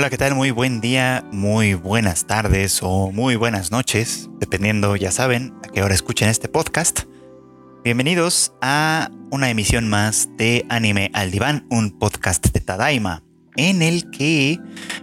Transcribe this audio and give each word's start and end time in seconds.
Hola, 0.00 0.08
¿qué 0.08 0.16
tal? 0.16 0.34
Muy 0.34 0.50
buen 0.50 0.80
día, 0.80 1.26
muy 1.30 1.74
buenas 1.74 2.26
tardes 2.26 2.78
o 2.82 3.12
muy 3.12 3.36
buenas 3.36 3.70
noches, 3.70 4.30
dependiendo, 4.38 4.96
ya 4.96 5.10
saben, 5.10 5.52
a 5.62 5.68
qué 5.68 5.82
hora 5.82 5.92
escuchen 5.92 6.30
este 6.30 6.48
podcast. 6.48 7.00
Bienvenidos 7.84 8.54
a 8.62 9.10
una 9.30 9.50
emisión 9.50 9.90
más 9.90 10.30
de 10.38 10.64
Anime 10.70 11.10
al 11.12 11.30
Diván, 11.30 11.66
un 11.68 11.98
podcast 11.98 12.46
de 12.50 12.60
Tadaima, 12.60 13.24
en 13.56 13.82
el 13.82 14.10
que 14.10 14.58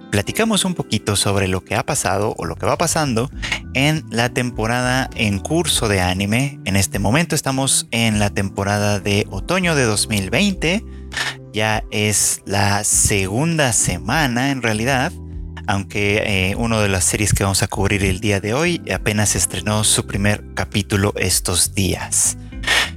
platicamos 0.10 0.66
un 0.66 0.74
poquito 0.74 1.16
sobre 1.16 1.48
lo 1.48 1.64
que 1.64 1.76
ha 1.76 1.86
pasado 1.86 2.34
o 2.36 2.46
lo 2.46 2.56
que 2.56 2.66
va 2.66 2.80
pasando 2.80 3.30
en 3.76 4.04
la 4.10 4.30
temporada 4.30 5.12
en 5.14 5.38
curso 5.38 5.88
de 5.90 6.02
anime. 6.02 6.60
En 6.66 6.76
este 6.76 6.98
momento 6.98 7.36
estamos 7.36 7.88
en 7.92 8.18
la 8.18 8.32
temporada 8.32 9.00
de 9.00 9.28
otoño 9.30 9.76
de 9.76 9.84
2020 9.84 10.84
ya 11.54 11.84
es 11.92 12.42
la 12.46 12.84
segunda 12.84 13.74
semana 13.74 14.52
en 14.52 14.62
realidad, 14.62 15.12
aunque 15.68 16.52
eh, 16.52 16.56
una 16.56 16.80
de 16.80 16.90
las 16.90 17.04
series 17.04 17.34
que 17.34 17.44
vamos 17.44 17.64
a 17.64 17.68
cubrir 17.68 18.04
el 18.04 18.20
día 18.20 18.40
de 18.40 18.54
hoy 18.54 18.82
apenas 18.94 19.36
estrenó 19.36 19.84
su 19.84 20.06
primer 20.06 20.44
capítulo 20.54 21.14
estos 21.18 21.74
días. 21.74 22.38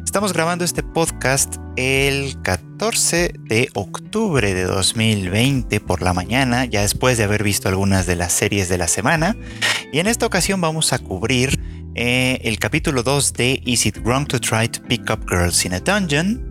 Estamos 0.04 0.32
grabando 0.32 0.64
este 0.64 0.82
podcast 0.82 1.56
el 1.76 2.42
14 2.42 3.32
de 3.38 3.68
octubre 3.74 4.54
de 4.54 4.64
2020 4.64 5.80
por 5.80 6.02
la 6.02 6.12
mañana, 6.12 6.64
ya 6.64 6.82
después 6.82 7.16
de 7.16 7.24
haber 7.24 7.44
visto 7.44 7.68
algunas 7.68 8.06
de 8.06 8.16
las 8.16 8.32
series 8.32 8.68
de 8.68 8.78
la 8.78 8.88
semana. 8.88 9.36
Y 9.92 10.00
en 10.00 10.08
esta 10.08 10.26
ocasión 10.26 10.60
vamos 10.60 10.92
a 10.92 10.98
cubrir 10.98 11.60
eh, 11.94 12.40
el 12.42 12.58
capítulo 12.58 13.02
2 13.02 13.32
de 13.34 13.62
Is 13.64 13.86
It 13.86 13.98
Wrong 13.98 14.26
to 14.26 14.40
Try 14.40 14.68
to 14.68 14.82
Pick 14.82 15.10
Up 15.10 15.28
Girls 15.28 15.64
in 15.64 15.74
a 15.74 15.80
Dungeon? 15.80 16.49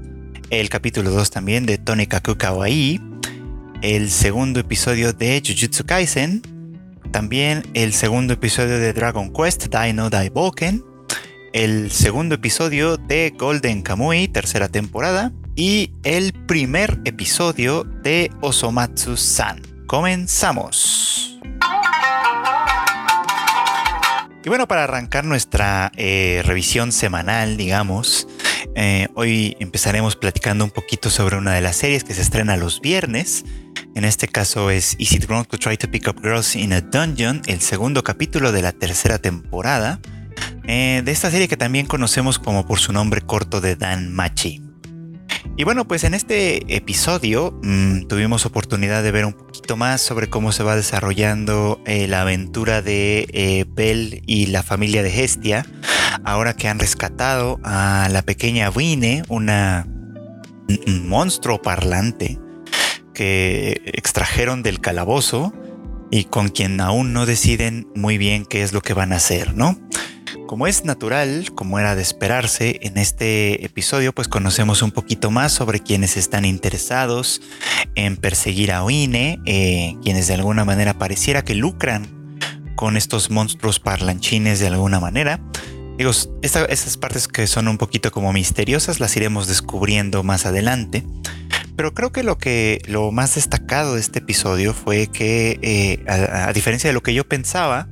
El 0.49 0.69
capítulo 0.69 1.11
2 1.11 1.29
también 1.29 1.65
de 1.65 1.77
Tonikaku 1.77 2.35
Kawaii, 2.35 2.99
el 3.81 4.09
segundo 4.09 4.59
episodio 4.59 5.13
de 5.13 5.41
Jujutsu 5.45 5.85
Kaisen, 5.85 6.41
también 7.11 7.63
el 7.73 7.93
segundo 7.93 8.33
episodio 8.33 8.79
de 8.79 8.93
Dragon 8.93 9.31
Quest 9.31 9.67
Dino 9.67 10.09
Daiboken, 10.09 10.83
el 11.53 11.91
segundo 11.91 12.35
episodio 12.35 12.97
de 12.97 13.33
Golden 13.37 13.83
Kamui, 13.83 14.27
tercera 14.27 14.69
temporada, 14.69 15.31
y 15.55 15.91
el 16.03 16.33
primer 16.33 16.99
episodio 17.05 17.83
de 17.83 18.31
Osomatsu-san. 18.41 19.61
Comenzamos. 19.85 21.39
Y 24.43 24.49
bueno, 24.49 24.67
para 24.67 24.85
arrancar 24.85 25.25
nuestra 25.25 25.91
eh, 25.95 26.41
revisión 26.45 26.91
semanal, 26.91 27.57
digamos, 27.57 28.27
eh, 28.75 29.07
hoy 29.15 29.55
empezaremos 29.59 30.15
platicando 30.15 30.63
un 30.63 30.71
poquito 30.71 31.09
sobre 31.09 31.37
una 31.37 31.53
de 31.53 31.61
las 31.61 31.75
series 31.75 32.03
que 32.03 32.13
se 32.13 32.21
estrena 32.21 32.57
los 32.57 32.81
viernes. 32.81 33.45
En 33.95 34.05
este 34.05 34.27
caso 34.27 34.69
es 34.69 34.95
Is 34.99 35.13
It 35.13 35.25
Wrong 35.25 35.47
to 35.47 35.57
Try 35.57 35.77
to 35.77 35.89
Pick 35.89 36.07
Up 36.07 36.21
Girls 36.21 36.55
in 36.55 36.73
a 36.73 36.81
Dungeon, 36.81 37.41
el 37.47 37.61
segundo 37.61 38.03
capítulo 38.03 38.51
de 38.51 38.61
la 38.61 38.71
tercera 38.71 39.17
temporada. 39.17 39.99
Eh, 40.65 41.01
de 41.03 41.11
esta 41.11 41.31
serie 41.31 41.47
que 41.47 41.57
también 41.57 41.87
conocemos 41.87 42.37
como 42.37 42.65
por 42.65 42.79
su 42.79 42.93
nombre 42.93 43.21
corto 43.21 43.59
de 43.59 43.75
Dan 43.75 44.13
Machi. 44.13 44.68
Y 45.57 45.63
bueno, 45.65 45.87
pues 45.87 46.03
en 46.05 46.13
este 46.13 46.75
episodio 46.75 47.59
mm, 47.63 48.07
tuvimos 48.07 48.45
oportunidad 48.45 49.03
de 49.03 49.11
ver 49.11 49.25
un 49.25 49.33
poquito 49.33 49.75
más 49.75 50.01
sobre 50.01 50.29
cómo 50.29 50.51
se 50.51 50.63
va 50.63 50.75
desarrollando 50.75 51.81
eh, 51.85 52.07
la 52.07 52.21
aventura 52.21 52.81
de 52.81 53.27
eh, 53.33 53.65
Bell 53.67 54.21
y 54.25 54.47
la 54.47 54.63
familia 54.63 55.03
de 55.03 55.23
Hestia, 55.23 55.65
ahora 56.23 56.55
que 56.55 56.69
han 56.69 56.79
rescatado 56.79 57.59
a 57.63 58.07
la 58.09 58.21
pequeña 58.21 58.69
Vine, 58.69 59.23
una, 59.27 59.85
un 60.87 61.09
monstruo 61.09 61.61
parlante 61.61 62.39
que 63.13 63.81
extrajeron 63.85 64.63
del 64.63 64.79
calabozo 64.79 65.53
y 66.11 66.23
con 66.25 66.49
quien 66.49 66.79
aún 66.81 67.13
no 67.13 67.25
deciden 67.25 67.87
muy 67.95 68.17
bien 68.17 68.45
qué 68.45 68.63
es 68.63 68.73
lo 68.73 68.81
que 68.81 68.93
van 68.93 69.13
a 69.13 69.17
hacer, 69.17 69.55
¿no? 69.55 69.77
Como 70.49 70.65
es 70.65 70.83
natural, 70.83 71.51
como 71.53 71.77
era 71.77 71.95
de 71.95 72.01
esperarse, 72.01 72.79
en 72.81 72.97
este 72.97 73.63
episodio 73.63 74.15
pues 74.15 74.27
conocemos 74.27 74.81
un 74.81 74.89
poquito 74.89 75.29
más 75.29 75.51
sobre 75.51 75.79
quienes 75.79 76.17
están 76.17 76.43
interesados 76.43 77.39
en 77.93 78.17
perseguir 78.17 78.71
a 78.71 78.83
Oine, 78.83 79.39
eh, 79.45 79.95
quienes 80.01 80.27
de 80.27 80.33
alguna 80.33 80.65
manera 80.65 80.97
pareciera 80.97 81.43
que 81.43 81.53
lucran 81.53 82.39
con 82.75 82.97
estos 82.97 83.29
monstruos 83.29 83.79
parlanchines 83.79 84.59
de 84.59 84.65
alguna 84.65 84.99
manera. 84.99 85.39
Digo, 85.99 86.09
esas 86.41 86.97
partes 86.97 87.27
que 87.27 87.45
son 87.45 87.67
un 87.67 87.77
poquito 87.77 88.09
como 88.09 88.33
misteriosas 88.33 88.99
las 88.99 89.15
iremos 89.15 89.47
descubriendo 89.47 90.23
más 90.23 90.47
adelante. 90.47 91.05
Pero 91.75 91.93
creo 91.93 92.11
que 92.11 92.23
lo 92.23 92.39
que 92.39 92.81
lo 92.87 93.11
más 93.11 93.35
destacado 93.35 93.93
de 93.93 94.01
este 94.01 94.17
episodio 94.17 94.73
fue 94.73 95.05
que, 95.05 95.59
eh, 95.61 96.03
a 96.07 96.51
diferencia 96.53 96.89
de 96.89 96.95
lo 96.95 97.03
que 97.03 97.13
yo 97.13 97.29
pensaba, 97.29 97.87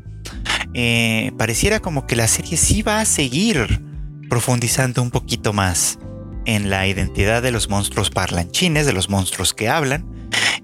eh, 0.80 1.32
pareciera 1.40 1.80
como 1.80 2.06
que 2.06 2.16
la 2.16 2.28
serie 2.28 2.56
sí 2.56 2.84
va 2.84 3.00
a 3.00 3.06
seguir 3.06 3.82
profundizando 4.30 5.02
un 5.02 5.10
poquito 5.10 5.52
más 5.52 5.98
en 6.46 6.70
la 6.70 6.86
identidad 6.86 7.42
de 7.42 7.50
los 7.50 7.68
monstruos 7.68 8.12
parlanchines, 8.12 8.86
de 8.86 8.94
los 8.94 9.10
monstruos 9.10 9.56
que 9.56 9.70
hablan, 9.70 10.06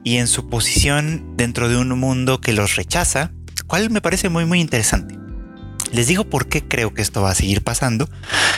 y 0.04 0.18
en 0.18 0.28
su 0.28 0.50
posición 0.50 1.36
dentro 1.36 1.68
de 1.68 1.78
un 1.78 1.98
mundo 1.98 2.42
que 2.42 2.54
los 2.54 2.76
rechaza, 2.76 3.32
cual 3.66 3.90
me 3.90 4.02
parece 4.02 4.30
muy 4.30 4.46
muy 4.46 4.62
interesante. 4.62 5.18
Les 5.92 6.06
digo 6.06 6.26
por 6.26 6.48
qué 6.48 6.62
creo 6.62 6.94
que 6.94 7.02
esto 7.02 7.24
va 7.24 7.32
a 7.32 7.36
seguir 7.36 7.64
pasando, 7.64 8.08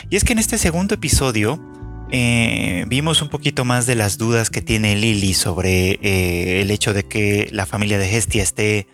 y 0.10 0.18
es 0.18 0.26
que 0.26 0.34
en 0.34 0.40
este 0.40 0.58
segundo 0.58 0.96
episodio 0.96 1.64
eh, 2.12 2.84
vimos 2.90 3.22
un 3.22 3.30
poquito 3.30 3.64
más 3.64 3.86
de 3.86 3.96
las 3.96 4.18
dudas 4.18 4.50
que 4.50 4.62
tiene 4.62 4.98
Lily 4.98 5.34
sobre 5.34 6.00
eh, 6.02 6.62
el 6.62 6.70
hecho 6.70 6.94
de 6.94 7.04
que 7.06 7.48
la 7.54 7.66
familia 7.66 7.98
de 7.98 8.14
Hestia 8.14 8.44
esté 8.44 8.88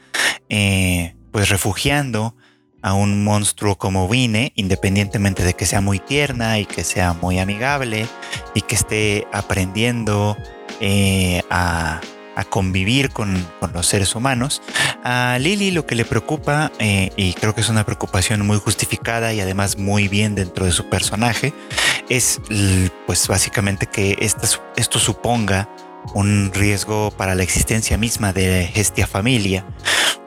pues 1.32 1.50
refugiando 1.50 2.36
a 2.82 2.94
un 2.94 3.24
monstruo 3.24 3.78
como 3.78 4.08
Vine, 4.08 4.54
independientemente 4.56 5.44
de 5.44 5.54
que 5.54 5.66
sea 5.66 5.82
muy 5.82 6.00
tierna 6.00 6.60
y 6.60 6.66
que 6.66 6.84
sea 6.84 7.14
muy 7.14 7.40
amigable 7.40 8.08
y 8.56 8.62
que 8.62 8.76
esté 8.76 9.28
aprendiendo 9.32 10.38
eh, 10.80 11.42
a, 11.50 12.02
convivir 12.50 13.12
con, 13.12 13.46
los 13.72 13.86
seres 13.86 14.16
humanos. 14.16 14.64
A 15.04 15.38
Lily 15.40 15.70
lo 15.70 15.86
que 15.86 15.94
le 15.94 16.06
preocupa, 16.06 16.72
eh, 16.80 17.12
y 17.16 17.34
creo 17.34 17.54
que 17.54 17.62
es 17.62 17.70
una 17.70 17.86
preocupación 17.86 18.46
muy 18.48 18.58
justificada 18.58 19.32
y 19.32 19.42
además 19.42 19.78
muy 19.78 20.08
bien 20.08 20.34
dentro 20.34 20.66
de 20.66 20.72
su 20.72 20.90
personaje, 20.90 21.54
es 22.10 22.42
pues 23.06 23.28
básicamente 23.28 23.86
que 23.86 24.18
esto 24.20 25.00
suponga 25.00 25.70
un 26.16 26.52
riesgo 26.52 27.12
para 27.12 27.36
la 27.36 27.44
existencia 27.44 27.98
misma 27.98 28.34
de 28.34 28.72
esta 28.74 29.06
familia. 29.06 29.66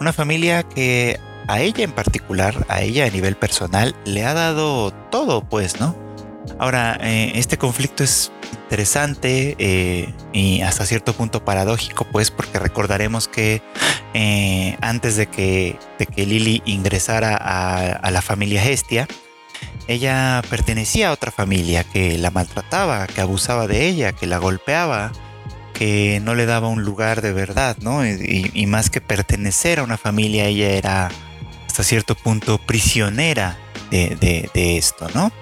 Una 0.01 0.13
familia 0.13 0.63
que 0.63 1.19
a 1.49 1.61
ella 1.61 1.85
en 1.85 1.93
particular, 1.93 2.67
a 2.69 2.83
ella 2.83 3.07
a 3.07 3.11
nivel 3.11 3.37
personal, 3.37 3.95
le 4.05 4.25
ha 4.25 4.35
dado 4.35 4.93
todo, 5.11 5.45
pues, 5.45 5.81
¿no? 5.81 5.97
Ahora, 6.59 6.99
eh, 7.01 7.33
este 7.37 7.59
conflicto 7.59 8.05
es 8.05 8.31
interesante 8.65 9.57
eh, 9.59 10.13
y 10.33 10.61
hasta 10.61 10.87
cierto 10.87 11.13
punto 11.15 11.45
paradójico, 11.45 12.07
pues, 12.11 12.31
porque 12.31 12.59
recordaremos 12.59 13.29
que 13.29 13.63
eh, 14.13 14.77
antes 14.81 15.17
de 15.17 15.27
que, 15.27 15.79
de 15.99 16.07
que 16.07 16.27
Lily 16.27 16.63
ingresara 16.65 17.37
a, 17.37 18.11
la 18.11 18.23
familia 18.23 18.65
Hestia, 18.65 19.09
ella 19.89 20.43
pertenecía 20.49 21.09
a 21.09 21.13
otra 21.13 21.31
familia 21.31 21.85
que 21.85 22.19
la 22.19 22.31
maltrataba, 22.31 23.07
que 23.07 23.21
abusaba 23.21 23.67
de 23.67 23.87
ella, 23.87 24.13
que 24.13 24.27
la 24.27 24.39
golpeaba, 24.39 25.13
que 25.73 26.21
no 26.23 26.35
le 26.35 26.47
daba 26.47 26.69
un 26.69 26.85
lugar 26.85 27.21
de 27.21 27.33
verdad, 27.33 27.77
¿no? 27.81 28.07
y 28.07 28.67
más 28.67 28.91
que 28.91 29.01
pertenecer 29.01 29.81
a 29.81 29.83
una 29.83 29.97
familia, 29.97 30.47
ella 30.47 30.71
era 30.71 31.11
hasta 31.75 31.83
cierto 31.83 32.15
punto 32.15 32.59
prisionera 32.59 33.59
de, 33.91 34.49
esto, 34.55 35.09
¿no? 35.13 35.33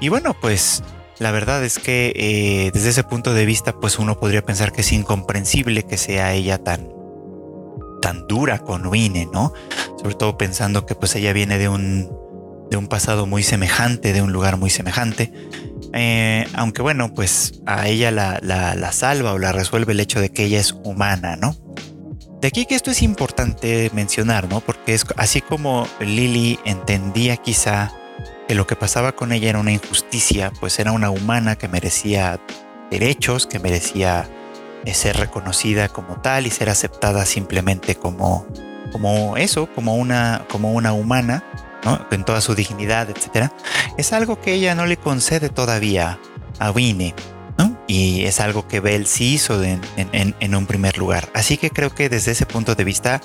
Y 0.00 0.08
bueno, 0.08 0.34
pues 0.40 0.82
la 1.18 1.32
verdad 1.32 1.62
es 1.66 1.78
que 1.78 2.14
eh, 2.16 2.70
desde 2.72 2.88
ese 2.88 3.04
punto 3.04 3.34
de 3.34 3.44
vista, 3.44 3.74
pues 3.78 3.98
uno 3.98 4.18
podría 4.18 4.40
pensar 4.40 4.72
que 4.72 4.80
es 4.80 4.90
incomprensible 4.92 5.82
que 5.82 5.98
sea 5.98 6.32
ella 6.32 6.56
tan, 6.56 6.88
tan 8.00 8.26
dura 8.26 8.60
con 8.60 8.86
Wine, 8.86 9.28
¿no? 9.30 9.52
Sobre 10.00 10.14
todo 10.14 10.38
pensando 10.38 10.86
que 10.86 10.94
pues 10.94 11.14
ella 11.14 11.34
viene 11.34 11.58
de 11.58 11.68
un, 11.68 12.10
de 12.70 12.78
un 12.78 12.86
pasado 12.86 13.26
muy 13.26 13.42
semejante, 13.42 14.14
de 14.14 14.22
un 14.22 14.32
lugar 14.32 14.56
muy 14.56 14.70
semejante. 14.70 15.30
Eh, 15.92 16.46
aunque 16.54 16.80
bueno, 16.80 17.12
pues 17.12 17.60
a 17.66 17.86
ella 17.86 18.10
la, 18.10 18.40
la 18.40 18.92
salva 18.92 19.34
o 19.34 19.38
la 19.38 19.52
resuelve 19.52 19.92
el 19.92 20.00
hecho 20.00 20.22
de 20.22 20.30
que 20.30 20.44
ella 20.44 20.58
es 20.58 20.72
humana, 20.72 21.36
¿no? 21.36 21.54
De 22.46 22.50
aquí 22.50 22.64
que 22.64 22.76
esto 22.76 22.92
es 22.92 23.02
importante 23.02 23.90
mencionar, 23.92 24.48
¿no? 24.48 24.60
Porque 24.60 24.94
es 24.94 25.04
así 25.16 25.40
como 25.40 25.88
Lily 25.98 26.60
entendía 26.64 27.36
quizá 27.38 27.90
que 28.46 28.54
lo 28.54 28.68
que 28.68 28.76
pasaba 28.76 29.10
con 29.10 29.32
ella 29.32 29.48
era 29.48 29.58
una 29.58 29.72
injusticia, 29.72 30.52
pues 30.60 30.78
era 30.78 30.92
una 30.92 31.10
humana 31.10 31.56
que 31.56 31.66
merecía 31.66 32.38
derechos, 32.88 33.48
que 33.48 33.58
merecía 33.58 34.28
eh, 34.84 34.94
ser 34.94 35.16
reconocida 35.16 35.88
como 35.88 36.20
tal 36.20 36.46
y 36.46 36.50
ser 36.50 36.70
aceptada 36.70 37.26
simplemente 37.26 37.96
como, 37.96 38.46
como 38.92 39.36
eso, 39.36 39.68
como 39.74 39.96
una, 39.96 40.46
como 40.48 40.72
una 40.72 40.92
humana, 40.92 41.42
¿no? 41.84 42.06
En 42.12 42.24
toda 42.24 42.40
su 42.40 42.54
dignidad, 42.54 43.10
etc. 43.10 43.50
Es 43.98 44.12
algo 44.12 44.40
que 44.40 44.52
ella 44.52 44.76
no 44.76 44.86
le 44.86 44.98
concede 44.98 45.48
todavía 45.48 46.20
a 46.60 46.70
Y 47.88 48.24
es 48.24 48.40
algo 48.40 48.66
que 48.66 48.80
Bell 48.80 49.06
sí 49.06 49.34
hizo 49.34 49.62
en, 49.62 50.54
un 50.54 50.66
primer 50.66 50.98
lugar. 50.98 51.28
Así 51.34 51.56
que 51.56 51.70
creo 51.70 51.94
que 51.94 52.08
desde 52.08 52.32
ese 52.32 52.44
punto 52.44 52.74
de 52.74 52.84
vista 52.84 53.20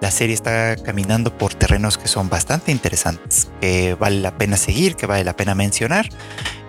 la 0.00 0.10
serie 0.10 0.34
está 0.34 0.76
caminando 0.76 1.36
por 1.36 1.54
terrenos 1.54 1.98
que 1.98 2.08
son 2.08 2.30
bastante 2.30 2.72
interesantes, 2.72 3.50
que 3.60 3.94
vale 3.94 4.20
la 4.20 4.38
pena 4.38 4.56
seguir, 4.56 4.96
que 4.96 5.06
vale 5.06 5.24
la 5.24 5.36
pena 5.36 5.54
mencionar. 5.54 6.08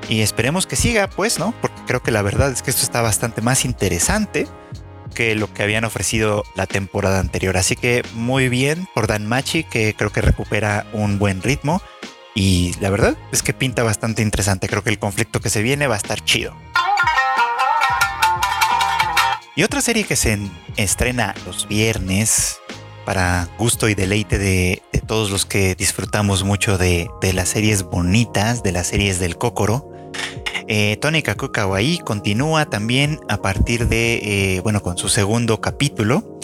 Y 0.10 0.22
esperemos 0.22 0.68
que 0.68 0.76
siga, 0.76 1.08
pues, 1.08 1.40
¿no? 1.40 1.54
Porque 1.62 1.82
creo 1.88 2.04
que 2.04 2.12
la 2.12 2.22
verdad 2.22 2.52
es 2.52 2.62
que 2.62 2.72
esto 2.72 2.84
está 2.84 3.02
bastante 3.02 3.42
más 3.42 3.64
interesante 3.64 4.48
que 5.14 5.36
lo 5.36 5.54
que 5.54 5.64
habían 5.64 5.86
ofrecido 5.86 6.44
la 6.56 6.66
temporada 6.66 7.20
anterior. 7.20 7.58
Así 7.58 7.76
que 7.76 8.04
muy 8.14 8.50
bien 8.50 8.88
por 8.96 9.08
Dan 9.08 9.28
Machi, 9.28 9.64
que 9.64 9.94
creo 9.94 10.12
que 10.12 10.22
recupera 10.22 10.86
un 10.94 11.20
buen 11.20 11.42
ritmo. 11.42 11.82
Y 12.40 12.74
la 12.80 12.90
verdad 12.90 13.18
es 13.34 13.44
que 13.44 13.54
pinta 13.54 13.84
bastante 13.84 14.22
interesante. 14.22 14.70
Creo 14.70 14.82
que 14.82 14.90
el 14.90 14.98
conflicto 14.98 15.42
que 15.42 15.50
se 15.50 15.62
viene 15.62 15.88
va 15.88 15.96
a 15.96 15.98
estar 15.98 16.24
chido. 16.24 16.56
Y 19.58 19.64
otra 19.64 19.82
serie 19.82 20.06
que 20.06 20.16
se 20.16 20.40
estrena 20.78 21.36
los 21.46 21.68
viernes 21.68 22.58
para 23.04 23.50
gusto 23.58 23.90
y 23.90 23.94
deleite 23.94 24.38
de, 24.38 24.82
todos 25.06 25.32
los 25.32 25.46
que 25.46 25.76
disfrutamos 25.76 26.46
mucho 26.46 26.78
de, 26.78 27.10
las 27.34 27.50
series 27.50 27.84
bonitas, 27.84 28.64
de 28.64 28.72
las 28.72 28.88
series 28.88 29.20
del 29.20 29.36
Kokoro. 29.36 29.92
Eh, 30.70 30.96
Tony 31.02 31.22
Kaku 31.22 31.52
Kawaii 31.52 31.98
continúa 31.98 32.70
también 32.70 33.20
a 33.28 33.42
partir 33.42 33.90
de, 33.90 34.56
eh, 34.56 34.62
bueno, 34.62 34.82
con 34.82 34.98
su 34.98 35.10
segundo 35.10 35.60
capítulo, 35.60 36.40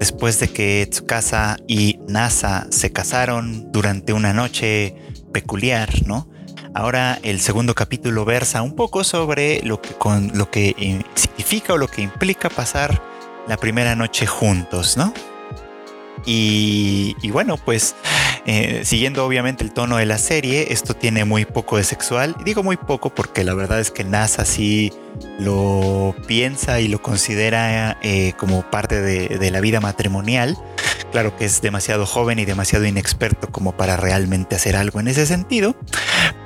después 0.00 0.40
de 0.40 0.48
que 0.48 0.88
Tsukasa 0.90 1.56
y 1.68 2.00
Nasa 2.08 2.66
se 2.70 2.90
casaron 2.90 3.70
durante 3.70 4.12
una 4.12 4.32
noche 4.32 4.96
peculiar, 5.36 5.90
¿no? 6.06 6.26
Ahora 6.72 7.18
el 7.22 7.40
segundo 7.40 7.74
capítulo 7.74 8.24
versa 8.24 8.62
un 8.62 8.74
poco 8.74 9.04
sobre 9.04 9.60
lo 9.64 9.82
que, 9.82 9.90
con, 9.90 10.30
lo 10.32 10.50
que 10.50 10.74
eh, 10.78 11.02
significa 11.14 11.74
o 11.74 11.76
lo 11.76 11.88
que 11.88 12.00
implica 12.00 12.48
pasar 12.48 13.02
la 13.46 13.58
primera 13.58 13.94
noche 13.94 14.26
juntos, 14.26 14.96
¿no? 14.96 15.12
Y, 16.24 17.14
y 17.20 17.30
bueno, 17.32 17.58
pues 17.58 17.94
eh, 18.46 18.80
siguiendo 18.86 19.26
obviamente 19.26 19.62
el 19.62 19.74
tono 19.74 19.98
de 19.98 20.06
la 20.06 20.16
serie, 20.16 20.72
esto 20.72 20.94
tiene 20.94 21.26
muy 21.26 21.44
poco 21.44 21.76
de 21.76 21.84
sexual. 21.84 22.34
Digo 22.42 22.62
muy 22.62 22.78
poco 22.78 23.10
porque 23.10 23.44
la 23.44 23.52
verdad 23.52 23.78
es 23.78 23.90
que 23.90 24.02
NASA 24.02 24.46
sí 24.46 24.90
lo 25.38 26.14
piensa 26.26 26.80
y 26.80 26.88
lo 26.88 27.02
considera 27.02 27.98
eh, 28.02 28.32
como 28.38 28.62
parte 28.70 29.00
de, 29.00 29.50
la 29.50 29.60
vida 29.60 29.80
matrimonial. 29.80 30.56
Claro 31.12 31.36
que 31.36 31.44
es 31.44 31.62
demasiado 31.62 32.04
joven 32.04 32.38
y 32.38 32.44
demasiado 32.44 32.84
inexperto 32.84 33.48
como 33.50 33.76
para 33.76 33.96
realmente 33.96 34.56
hacer 34.56 34.76
algo 34.76 35.00
en 35.00 35.08
ese 35.08 35.24
sentido, 35.24 35.76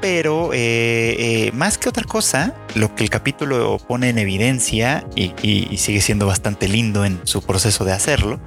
pero 0.01 0.53
eh, 0.53 1.17
eh, 1.19 1.53
más 1.53 1.79
que 1.79 1.89
otra 1.89 2.05
cosa, 2.05 2.55
lo 2.75 2.95
que 2.95 3.03
el 3.03 3.11
capítulo 3.11 3.79
pone 3.79 4.11
en 4.11 4.19
evidencia 4.19 5.07
y, 5.17 5.77
sigue 5.79 6.01
siendo 6.01 6.27
bastante 6.27 6.69
lindo 6.69 7.05
en 7.05 7.21
su 7.25 7.43
proceso 7.43 7.85
de 7.85 7.93
hacerlo, 7.93 8.39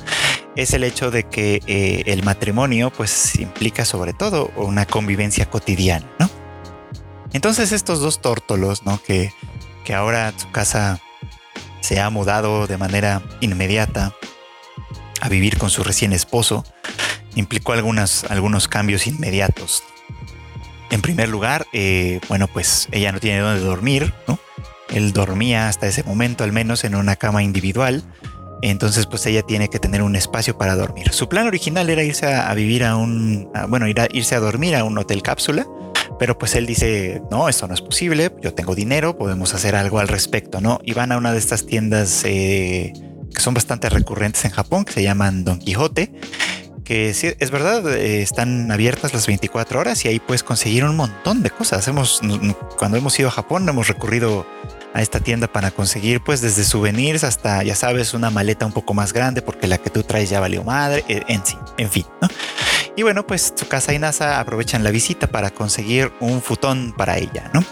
es 0.56 0.74
el 0.74 0.84
hecho 0.84 1.10
de 1.10 1.24
que 1.24 2.04
el 2.06 2.24
matrimonio 2.24 2.92
pues 2.96 3.36
implica 3.40 3.86
sobre 3.86 4.14
todo 4.14 4.52
una 4.56 4.86
convivencia 4.86 5.50
cotidiana, 5.50 6.06
¿no? 6.20 6.30
Entonces 7.34 7.72
estos 7.72 8.00
dos 8.00 8.22
tórtolos, 8.22 8.86
¿no? 8.86 9.02
Que 9.02 9.34
que 9.84 9.94
ahora 9.94 10.34
su 10.36 10.50
casa 10.52 11.00
se 11.82 12.00
ha 12.00 12.10
mudado 12.10 12.68
de 12.68 12.78
manera 12.78 13.22
inmediata 13.42 14.14
a 15.22 15.30
vivir 15.30 15.58
con 15.58 15.70
su 15.70 15.84
recién 15.84 16.14
esposo, 16.14 16.66
implicó 17.36 17.74
algunas, 17.74 18.24
algunos 18.26 18.68
cambios 18.68 19.08
inmediatos. 19.08 19.84
En 20.92 21.02
primer 21.02 21.30
lugar, 21.30 21.66
eh, 21.74 22.20
bueno, 22.30 22.48
pues 22.48 22.88
ella 22.92 23.12
no 23.12 23.20
tiene 23.20 23.40
dónde 23.40 23.62
dormir, 23.62 24.14
¿no? 24.28 24.40
Él 24.90 25.12
dormía 25.12 25.70
hasta 25.70 25.88
ese 25.88 26.04
momento 26.04 26.44
al 26.44 26.52
menos 26.52 26.84
en 26.84 26.96
una 26.96 27.16
cama 27.16 27.42
individual, 27.42 28.04
entonces 28.62 29.08
pues 29.08 29.26
ella 29.26 29.42
tiene 29.42 29.70
que 29.70 29.80
tener 29.80 30.04
un 30.04 30.16
espacio 30.16 30.58
para 30.58 30.76
dormir. 30.76 31.12
Su 31.12 31.28
plan 31.28 31.48
original 31.48 31.90
era 31.90 32.04
irse 32.04 32.28
a, 32.28 32.54
vivir 32.54 32.84
a 32.86 32.96
un, 32.96 33.50
bueno, 33.68 33.88
ir 33.88 34.00
a, 34.00 34.08
irse 34.12 34.36
a 34.36 34.40
dormir 34.40 34.76
a 34.76 34.84
un 34.84 34.98
hotel 34.98 35.22
cápsula, 35.22 35.66
pero 36.24 36.38
pues 36.38 36.56
él 36.56 36.66
dice, 36.66 37.22
no, 37.30 37.50
esto 37.50 37.68
no 37.68 37.74
es 37.74 37.82
posible, 37.82 38.32
yo 38.42 38.54
tengo 38.54 38.76
dinero, 38.76 39.18
podemos 39.18 39.54
hacer 39.54 39.76
algo 39.76 40.00
al 40.00 40.08
respecto, 40.08 40.62
¿no? 40.62 40.80
Y 40.86 40.94
van 40.94 41.12
a 41.12 41.18
una 41.18 41.34
de 41.34 41.38
estas 41.38 41.66
tiendas 41.66 42.24
eh, 42.24 42.94
que 43.36 43.42
son 43.42 43.54
bastante 43.54 43.90
recurrentes 43.90 44.46
en 44.46 44.52
Japón, 44.52 44.86
que 44.86 44.94
se 44.94 45.04
llaman 45.04 45.44
Don 45.44 45.60
Quijote, 45.60 46.14
que 46.86 47.14
sí, 47.14 47.34
es 47.38 47.52
verdad, 47.52 47.94
eh, 47.94 48.22
están 48.22 48.72
abiertas 48.72 49.14
las 49.14 49.28
24 49.28 49.82
horas 49.82 50.06
y 50.06 50.08
ahí 50.08 50.22
puedes 50.22 50.44
conseguir 50.44 50.86
un 50.86 50.96
montón 50.96 51.44
de 51.44 51.50
cosas. 51.50 51.86
Hemos, 51.90 52.22
cuando 52.78 52.98
hemos 52.98 53.20
ido 53.20 53.28
a 53.28 53.32
Japón 53.32 53.68
hemos 53.68 53.90
recurrido 53.90 54.46
a 54.94 55.02
esta 55.02 55.20
tienda 55.20 55.48
para 55.52 55.72
conseguir 55.72 56.22
pues 56.22 56.40
desde 56.40 56.64
souvenirs 56.64 57.26
hasta, 57.26 57.64
ya 57.64 57.76
sabes, 57.76 58.14
una 58.14 58.30
maleta 58.30 58.66
un 58.66 58.72
poco 58.72 58.94
más 58.94 59.12
grande 59.12 59.42
porque 59.42 59.68
la 59.68 59.78
que 59.78 59.90
tú 59.90 60.04
traes 60.04 60.30
ya 60.30 60.40
valió 60.40 60.64
madre, 60.64 61.04
eh, 61.10 61.24
en 61.28 61.46
sí, 61.46 61.58
en 61.78 61.92
fin, 61.92 62.06
¿no? 62.22 62.30
Y 62.96 63.04
bueno, 63.04 63.26
pues 63.26 63.54
casa 63.68 63.94
y 63.94 64.00
NASA 64.00 64.40
aprovechan 64.40 64.84
la 64.84 64.92
visita 64.92 65.28
para 65.28 65.50
conseguir 65.50 66.12
un 66.20 66.42
futón 66.42 66.94
para 66.96 67.18
ella, 67.18 67.50
¿no? 67.54 67.64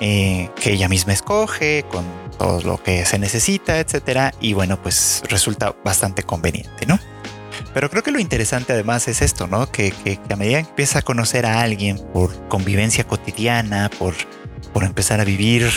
Eh, 0.00 0.50
que 0.60 0.72
ella 0.72 0.88
misma 0.88 1.12
escoge 1.12 1.84
con 1.90 2.04
todo 2.38 2.60
lo 2.62 2.82
que 2.82 3.04
se 3.04 3.18
necesita, 3.18 3.78
etcétera. 3.78 4.32
Y 4.40 4.54
bueno, 4.54 4.80
pues 4.80 5.22
resulta 5.28 5.74
bastante 5.84 6.22
conveniente, 6.22 6.86
¿no? 6.86 6.98
Pero 7.74 7.90
creo 7.90 8.02
que 8.02 8.10
lo 8.10 8.18
interesante 8.18 8.72
además 8.72 9.08
es 9.08 9.20
esto, 9.20 9.46
¿no? 9.46 9.70
Que, 9.70 9.92
a 10.30 10.36
medida 10.36 10.62
que 10.62 10.68
empieza 10.70 11.00
a 11.00 11.02
conocer 11.02 11.44
a 11.44 11.60
alguien 11.60 11.98
por 12.12 12.48
convivencia 12.48 13.04
cotidiana, 13.04 13.90
por, 13.98 14.14
por 14.72 14.84
empezar 14.84 15.20
a 15.20 15.24
vivir 15.24 15.68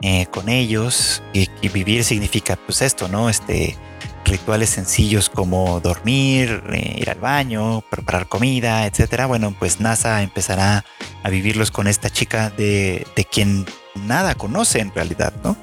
eh, 0.00 0.26
con 0.30 0.48
ellos, 0.48 1.22
y, 1.34 1.48
y, 1.60 1.68
vivir 1.68 2.04
significa 2.04 2.56
pues 2.56 2.80
esto, 2.80 3.08
¿no? 3.08 3.28
Este, 3.28 3.76
rituales 4.24 4.70
sencillos 4.70 5.28
como 5.28 5.80
dormir, 5.80 6.62
eh, 6.72 6.96
ir 6.98 7.10
al 7.10 7.18
baño, 7.18 7.82
preparar 7.90 8.28
comida, 8.28 8.86
etcétera, 8.86 9.26
bueno, 9.26 9.54
pues 9.58 9.80
NASA 9.80 10.22
empezará 10.22 10.84
a 11.22 11.30
vivirlos 11.30 11.70
con 11.70 11.86
esta 11.86 12.10
chica 12.10 12.50
de, 12.50 13.06
de 13.16 13.24
quien 13.24 13.66
nada 13.94 14.34
conoce 14.34 14.80
en 14.80 14.94
realidad, 14.94 15.32
¿no? 15.44 15.56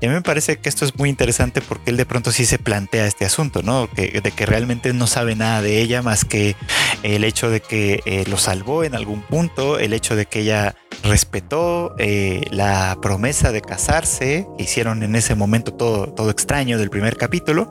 Y 0.00 0.06
a 0.06 0.08
mí 0.08 0.14
me 0.14 0.22
parece 0.22 0.56
que 0.58 0.68
esto 0.68 0.84
es 0.84 0.96
muy 0.96 1.08
interesante 1.08 1.60
porque 1.60 1.90
él 1.90 1.96
de 1.96 2.06
pronto 2.06 2.32
sí 2.32 2.44
se 2.44 2.58
plantea 2.58 3.06
este 3.06 3.24
asunto, 3.24 3.62
¿no? 3.62 3.88
De 3.94 4.32
que 4.34 4.46
realmente 4.46 4.92
no 4.92 5.06
sabe 5.06 5.36
nada 5.36 5.62
de 5.62 5.80
ella 5.80 6.02
más 6.02 6.24
que 6.24 6.56
el 7.02 7.24
hecho 7.24 7.50
de 7.50 7.60
que 7.60 8.00
eh, 8.06 8.24
lo 8.28 8.36
salvó 8.36 8.84
en 8.84 8.94
algún 8.94 9.22
punto, 9.22 9.78
el 9.78 9.92
hecho 9.92 10.16
de 10.16 10.26
que 10.26 10.40
ella 10.40 10.74
respetó 11.02 11.94
eh, 11.98 12.42
la 12.50 12.98
promesa 13.02 13.52
de 13.52 13.60
casarse 13.60 14.46
que 14.56 14.64
hicieron 14.64 15.02
en 15.02 15.14
ese 15.16 15.34
momento 15.34 15.72
todo, 15.72 16.12
todo 16.12 16.30
extraño 16.30 16.78
del 16.78 16.90
primer 16.90 17.16
capítulo 17.16 17.70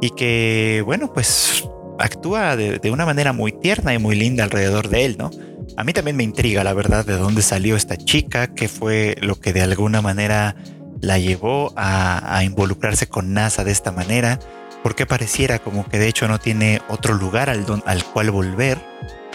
y 0.00 0.10
que, 0.10 0.82
bueno, 0.84 1.12
pues 1.12 1.64
actúa 1.98 2.56
de, 2.56 2.78
de 2.78 2.90
una 2.90 3.06
manera 3.06 3.32
muy 3.32 3.52
tierna 3.52 3.94
y 3.94 3.98
muy 3.98 4.16
linda 4.16 4.44
alrededor 4.44 4.88
de 4.88 5.04
él, 5.04 5.16
¿no? 5.18 5.30
A 5.76 5.84
mí 5.84 5.92
también 5.92 6.16
me 6.16 6.24
intriga, 6.24 6.64
la 6.64 6.74
verdad, 6.74 7.04
de 7.04 7.16
dónde 7.16 7.42
salió 7.42 7.76
esta 7.76 7.96
chica, 7.96 8.48
qué 8.48 8.68
fue 8.68 9.16
lo 9.20 9.36
que 9.36 9.52
de 9.52 9.62
alguna 9.62 10.02
manera 10.02 10.56
la 11.02 11.18
llevó 11.18 11.72
a, 11.76 12.42
involucrarse 12.44 13.08
con 13.08 13.34
NASA 13.34 13.64
de 13.64 13.72
esta 13.72 13.92
manera, 13.92 14.38
porque 14.82 15.04
pareciera 15.04 15.58
como 15.58 15.86
que 15.86 15.98
de 15.98 16.08
hecho 16.08 16.28
no 16.28 16.38
tiene 16.38 16.80
otro 16.88 17.14
lugar 17.14 17.50
al, 17.50 17.66
al 17.84 18.04
cual 18.04 18.30
volver, 18.30 18.78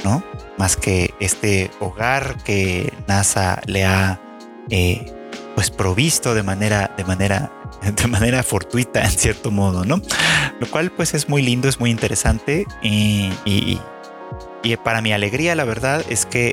¿no? 0.04 0.24
Más 0.58 0.78
que 0.78 1.14
este 1.20 1.70
hogar 1.80 2.38
que 2.44 2.92
NASA 3.08 3.62
le 3.66 3.86
ha 3.86 4.20
eh, 4.70 5.14
pues 5.56 5.70
provisto 5.70 6.34
de 6.34 6.44
manera, 6.44 6.94
de 6.98 7.04
manera, 7.04 7.52
de 8.02 8.08
manera 8.08 8.44
fortuita 8.44 9.04
en 9.04 9.12
cierto 9.12 9.52
modo, 9.52 9.86
¿no? 9.86 10.02
Lo 10.60 10.68
cual 10.72 10.92
pues 10.92 11.14
es 11.14 11.28
muy 11.28 11.42
lindo, 11.42 11.68
es 11.68 11.80
muy 11.80 11.92
interesante 11.92 12.66
y, 12.82 13.32
y 13.46 13.80
y 14.68 14.76
para 14.76 15.02
mi 15.02 15.14
alegría, 15.14 15.56
la 15.56 15.64
verdad 15.64 16.04
es 16.10 16.26
que 16.26 16.48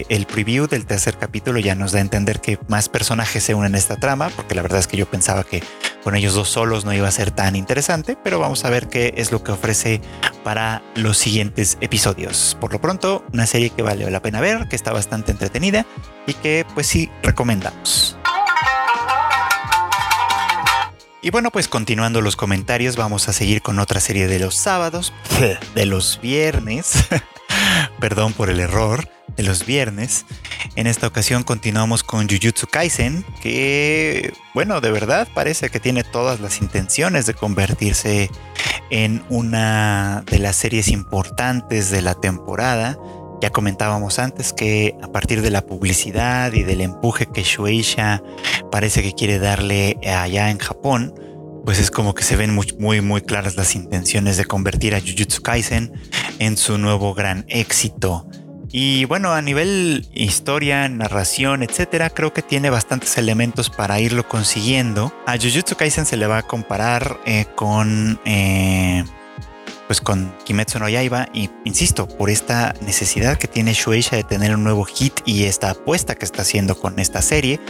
eh, 0.00 0.06
el 0.10 0.26
preview 0.26 0.66
del 0.66 0.84
tercer 0.84 1.16
capítulo 1.16 1.58
ya 1.60 1.74
nos 1.74 1.92
da 1.92 1.98
a 1.98 2.02
entender 2.02 2.40
que 2.40 2.58
más 2.68 2.90
personajes 2.90 3.42
se 3.42 3.54
unen 3.54 3.74
a 3.74 3.78
esta 3.78 3.96
trama, 3.96 4.28
porque 4.36 4.54
la 4.54 4.60
verdad 4.60 4.80
es 4.80 4.86
que 4.86 4.98
yo 4.98 5.06
pensaba 5.06 5.44
que 5.44 5.62
con 6.02 6.14
ellos 6.14 6.34
dos 6.34 6.50
solos 6.50 6.84
no 6.84 6.92
iba 6.92 7.08
a 7.08 7.10
ser 7.10 7.30
tan 7.30 7.56
interesante, 7.56 8.18
pero 8.22 8.38
vamos 8.38 8.66
a 8.66 8.70
ver 8.70 8.88
qué 8.88 9.14
es 9.16 9.32
lo 9.32 9.42
que 9.42 9.52
ofrece 9.52 10.02
para 10.42 10.82
los 10.94 11.16
siguientes 11.16 11.78
episodios. 11.80 12.54
Por 12.60 12.70
lo 12.70 12.80
pronto, 12.82 13.24
una 13.32 13.46
serie 13.46 13.70
que 13.70 13.80
vale 13.80 14.10
la 14.10 14.20
pena 14.20 14.42
ver, 14.42 14.68
que 14.68 14.76
está 14.76 14.92
bastante 14.92 15.32
entretenida 15.32 15.86
y 16.26 16.34
que 16.34 16.66
pues 16.74 16.86
sí 16.86 17.10
recomendamos. 17.22 18.18
Y 21.22 21.30
bueno, 21.30 21.50
pues 21.50 21.68
continuando 21.68 22.20
los 22.20 22.36
comentarios, 22.36 22.96
vamos 22.96 23.30
a 23.30 23.32
seguir 23.32 23.62
con 23.62 23.78
otra 23.78 24.00
serie 24.00 24.26
de 24.26 24.38
los 24.38 24.54
sábados, 24.54 25.14
de 25.74 25.86
los 25.86 26.20
viernes. 26.20 27.06
Perdón 28.00 28.32
por 28.32 28.50
el 28.50 28.60
error 28.60 29.08
de 29.36 29.42
los 29.42 29.66
viernes. 29.66 30.26
En 30.76 30.86
esta 30.86 31.06
ocasión 31.06 31.42
continuamos 31.42 32.02
con 32.02 32.28
Jujutsu 32.28 32.66
Kaisen, 32.66 33.24
que, 33.40 34.32
bueno, 34.54 34.80
de 34.80 34.90
verdad 34.90 35.28
parece 35.34 35.70
que 35.70 35.80
tiene 35.80 36.04
todas 36.04 36.40
las 36.40 36.60
intenciones 36.60 37.26
de 37.26 37.34
convertirse 37.34 38.30
en 38.90 39.24
una 39.28 40.24
de 40.30 40.38
las 40.38 40.56
series 40.56 40.88
importantes 40.88 41.90
de 41.90 42.02
la 42.02 42.14
temporada, 42.14 42.98
Ya 43.42 43.50
comentábamos 43.50 44.18
antes 44.20 44.54
que 44.54 44.96
a 45.02 45.08
partir 45.08 45.42
de 45.42 45.50
la 45.50 45.66
publicidad 45.66 46.52
y 46.54 46.62
del 46.62 46.80
empuje 46.80 47.26
que 47.26 47.42
Shueisha 47.42 48.22
parece 48.70 49.02
que 49.02 49.12
quiere 49.12 49.38
darle 49.38 49.98
allá 50.06 50.50
en 50.50 50.58
Japón, 50.58 51.12
pues 51.64 51.78
es 51.78 51.90
como 51.90 52.14
que 52.14 52.22
se 52.22 52.36
ven 52.36 52.54
muy, 52.54 52.66
muy, 52.78 53.00
muy 53.00 53.20
claras 53.20 53.56
las 53.56 53.74
intenciones 53.74 54.36
de 54.36 54.44
convertir 54.46 54.94
a 54.94 55.00
Jujutsu 55.00 55.42
Kaisen 55.42 55.92
en 56.38 56.56
su 56.56 56.78
nuevo 56.78 57.14
gran 57.14 57.44
éxito. 57.48 58.26
Y 58.76 59.04
bueno, 59.04 59.32
a 59.32 59.40
nivel 59.40 60.08
historia, 60.14 60.88
narración, 60.88 61.62
etcétera, 61.62 62.10
creo 62.10 62.32
que 62.32 62.42
tiene 62.42 62.70
bastantes 62.70 63.16
elementos 63.18 63.70
para 63.70 64.00
irlo 64.00 64.28
consiguiendo. 64.28 65.12
A 65.26 65.36
Jujutsu 65.36 65.76
Kaisen 65.76 66.06
se 66.06 66.16
le 66.16 66.26
va 66.26 66.38
a 66.38 66.42
comparar 66.42 67.20
eh, 67.24 67.46
con. 67.54 68.18
Eh, 68.24 69.04
pues 69.86 70.00
con 70.00 70.34
Kimetsu 70.44 70.78
no 70.78 70.88
Yaiba 70.88 71.28
y 71.32 71.50
insisto 71.64 72.08
por 72.08 72.30
esta 72.30 72.74
necesidad 72.80 73.36
que 73.36 73.48
tiene 73.48 73.74
Shueisha 73.74 74.16
de 74.16 74.24
tener 74.24 74.54
un 74.54 74.64
nuevo 74.64 74.84
hit 74.84 75.20
y 75.26 75.44
esta 75.44 75.70
apuesta 75.70 76.14
que 76.14 76.24
está 76.24 76.40
haciendo 76.40 76.78
con 76.78 76.98
esta 76.98 77.20
serie 77.20 77.60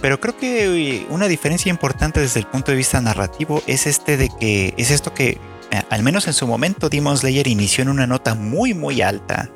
pero 0.00 0.20
creo 0.20 0.36
que 0.36 0.66
eh, 0.66 1.06
una 1.10 1.26
diferencia 1.26 1.70
importante 1.70 2.20
desde 2.20 2.38
el 2.38 2.46
punto 2.46 2.70
de 2.70 2.76
vista 2.76 3.00
narrativo 3.00 3.60
es 3.66 3.88
este 3.88 4.16
de 4.16 4.28
que 4.28 4.72
es 4.76 4.92
esto 4.92 5.12
que 5.14 5.40
al 5.88 6.02
menos 6.02 6.26
en 6.26 6.32
su 6.32 6.46
momento 6.46 6.88
Demon 6.88 7.16
Slayer 7.16 7.46
inició 7.46 7.82
en 7.82 7.88
una 7.88 8.06
nota 8.06 8.34
muy 8.34 8.74
muy 8.74 9.02
alta 9.02 9.50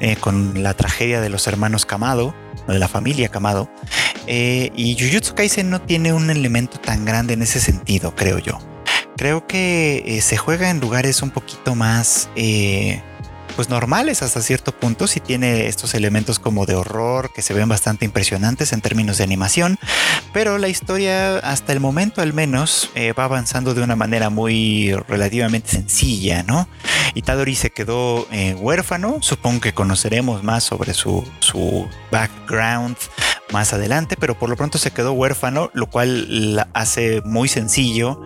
eh, 0.00 0.16
con 0.16 0.62
la 0.62 0.74
tragedia 0.74 1.20
de 1.20 1.30
los 1.30 1.46
hermanos 1.46 1.86
Kamado, 1.86 2.34
o 2.66 2.72
de 2.72 2.78
la 2.78 2.88
familia 2.88 3.28
Kamado. 3.28 3.70
Eh, 4.26 4.70
y 4.76 4.96
Jujutsu 4.98 5.34
Kaisen 5.34 5.70
no 5.70 5.80
tiene 5.80 6.12
un 6.12 6.30
elemento 6.30 6.78
tan 6.78 7.04
grande 7.04 7.34
en 7.34 7.42
ese 7.42 7.60
sentido, 7.60 8.14
creo 8.14 8.38
yo. 8.38 8.58
Creo 9.16 9.46
que 9.46 10.02
eh, 10.04 10.20
se 10.20 10.36
juega 10.36 10.68
en 10.68 10.80
lugares 10.80 11.22
un 11.22 11.30
poquito 11.30 11.74
más 11.74 12.28
pues 13.56 13.70
normales 13.70 14.22
hasta 14.22 14.42
cierto 14.42 14.70
punto, 14.72 15.06
si 15.06 15.18
tiene 15.18 15.66
estos 15.66 15.94
elementos 15.94 16.38
como 16.38 16.66
de 16.66 16.74
horror 16.74 17.32
que 17.32 17.40
se 17.40 17.54
ven 17.54 17.68
bastante 17.68 18.04
impresionantes 18.04 18.74
en 18.74 18.82
términos 18.82 19.16
de 19.16 19.24
animación, 19.24 19.78
pero 20.34 20.58
la 20.58 20.68
historia 20.68 21.38
hasta 21.38 21.72
el 21.72 21.80
momento 21.80 22.20
al 22.20 22.34
menos 22.34 22.90
eh, 22.94 23.14
va 23.14 23.24
avanzando 23.24 23.72
de 23.72 23.82
una 23.82 23.96
manera 23.96 24.28
muy 24.28 24.92
relativamente 25.08 25.70
sencilla, 25.70 26.42
¿no? 26.42 26.68
Itadori 27.14 27.54
se 27.54 27.70
quedó 27.70 28.28
eh, 28.30 28.54
huérfano, 28.54 29.18
supongo 29.22 29.62
que 29.62 29.72
conoceremos 29.72 30.42
más 30.42 30.62
sobre 30.62 30.92
su, 30.92 31.26
su 31.40 31.88
background 32.10 32.96
más 33.52 33.72
adelante, 33.72 34.16
pero 34.18 34.38
por 34.38 34.50
lo 34.50 34.56
pronto 34.56 34.76
se 34.76 34.90
quedó 34.90 35.12
huérfano, 35.12 35.70
lo 35.72 35.86
cual 35.86 36.68
hace 36.74 37.22
muy 37.24 37.48
sencillo 37.48 38.20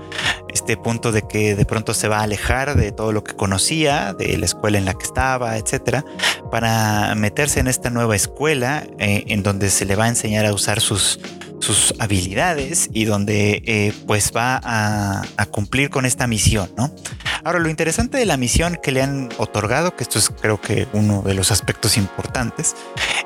este 0.52 0.76
punto 0.76 1.12
de 1.12 1.22
que 1.22 1.54
de 1.56 1.64
pronto 1.64 1.94
se 1.94 2.08
va 2.08 2.18
a 2.18 2.22
alejar 2.22 2.76
de 2.76 2.92
todo 2.92 3.12
lo 3.12 3.24
que 3.24 3.34
conocía, 3.34 4.14
de 4.14 4.36
la 4.36 4.46
escuela 4.46 4.78
en 4.78 4.84
la 4.84 4.94
que 4.94 5.04
estaba, 5.04 5.56
etcétera, 5.56 6.04
para 6.50 7.14
meterse 7.14 7.60
en 7.60 7.68
esta 7.68 7.90
nueva 7.90 8.16
escuela 8.16 8.86
eh, 8.98 9.24
en 9.28 9.42
donde 9.42 9.70
se 9.70 9.84
le 9.84 9.96
va 9.96 10.04
a 10.04 10.08
enseñar 10.08 10.46
a 10.46 10.52
usar 10.52 10.80
sus, 10.80 11.20
sus 11.60 11.94
habilidades 11.98 12.88
y 12.92 13.04
donde 13.04 13.62
eh, 13.66 13.92
pues 14.06 14.32
va 14.34 14.60
a, 14.62 15.22
cumplir 15.50 15.90
con 15.90 16.06
esta 16.06 16.26
misión, 16.26 16.70
¿no? 16.76 16.94
Ahora, 17.44 17.58
lo 17.58 17.68
interesante 17.68 18.18
de 18.18 18.26
la 18.26 18.36
misión 18.36 18.78
que 18.82 18.92
le 18.92 19.02
han 19.02 19.28
otorgado, 19.38 19.96
que 19.96 20.04
esto 20.04 20.18
es 20.18 20.30
creo 20.30 20.60
que 20.60 20.86
uno 20.92 21.22
de 21.22 21.34
los 21.34 21.50
aspectos 21.50 21.96
importantes, 21.96 22.76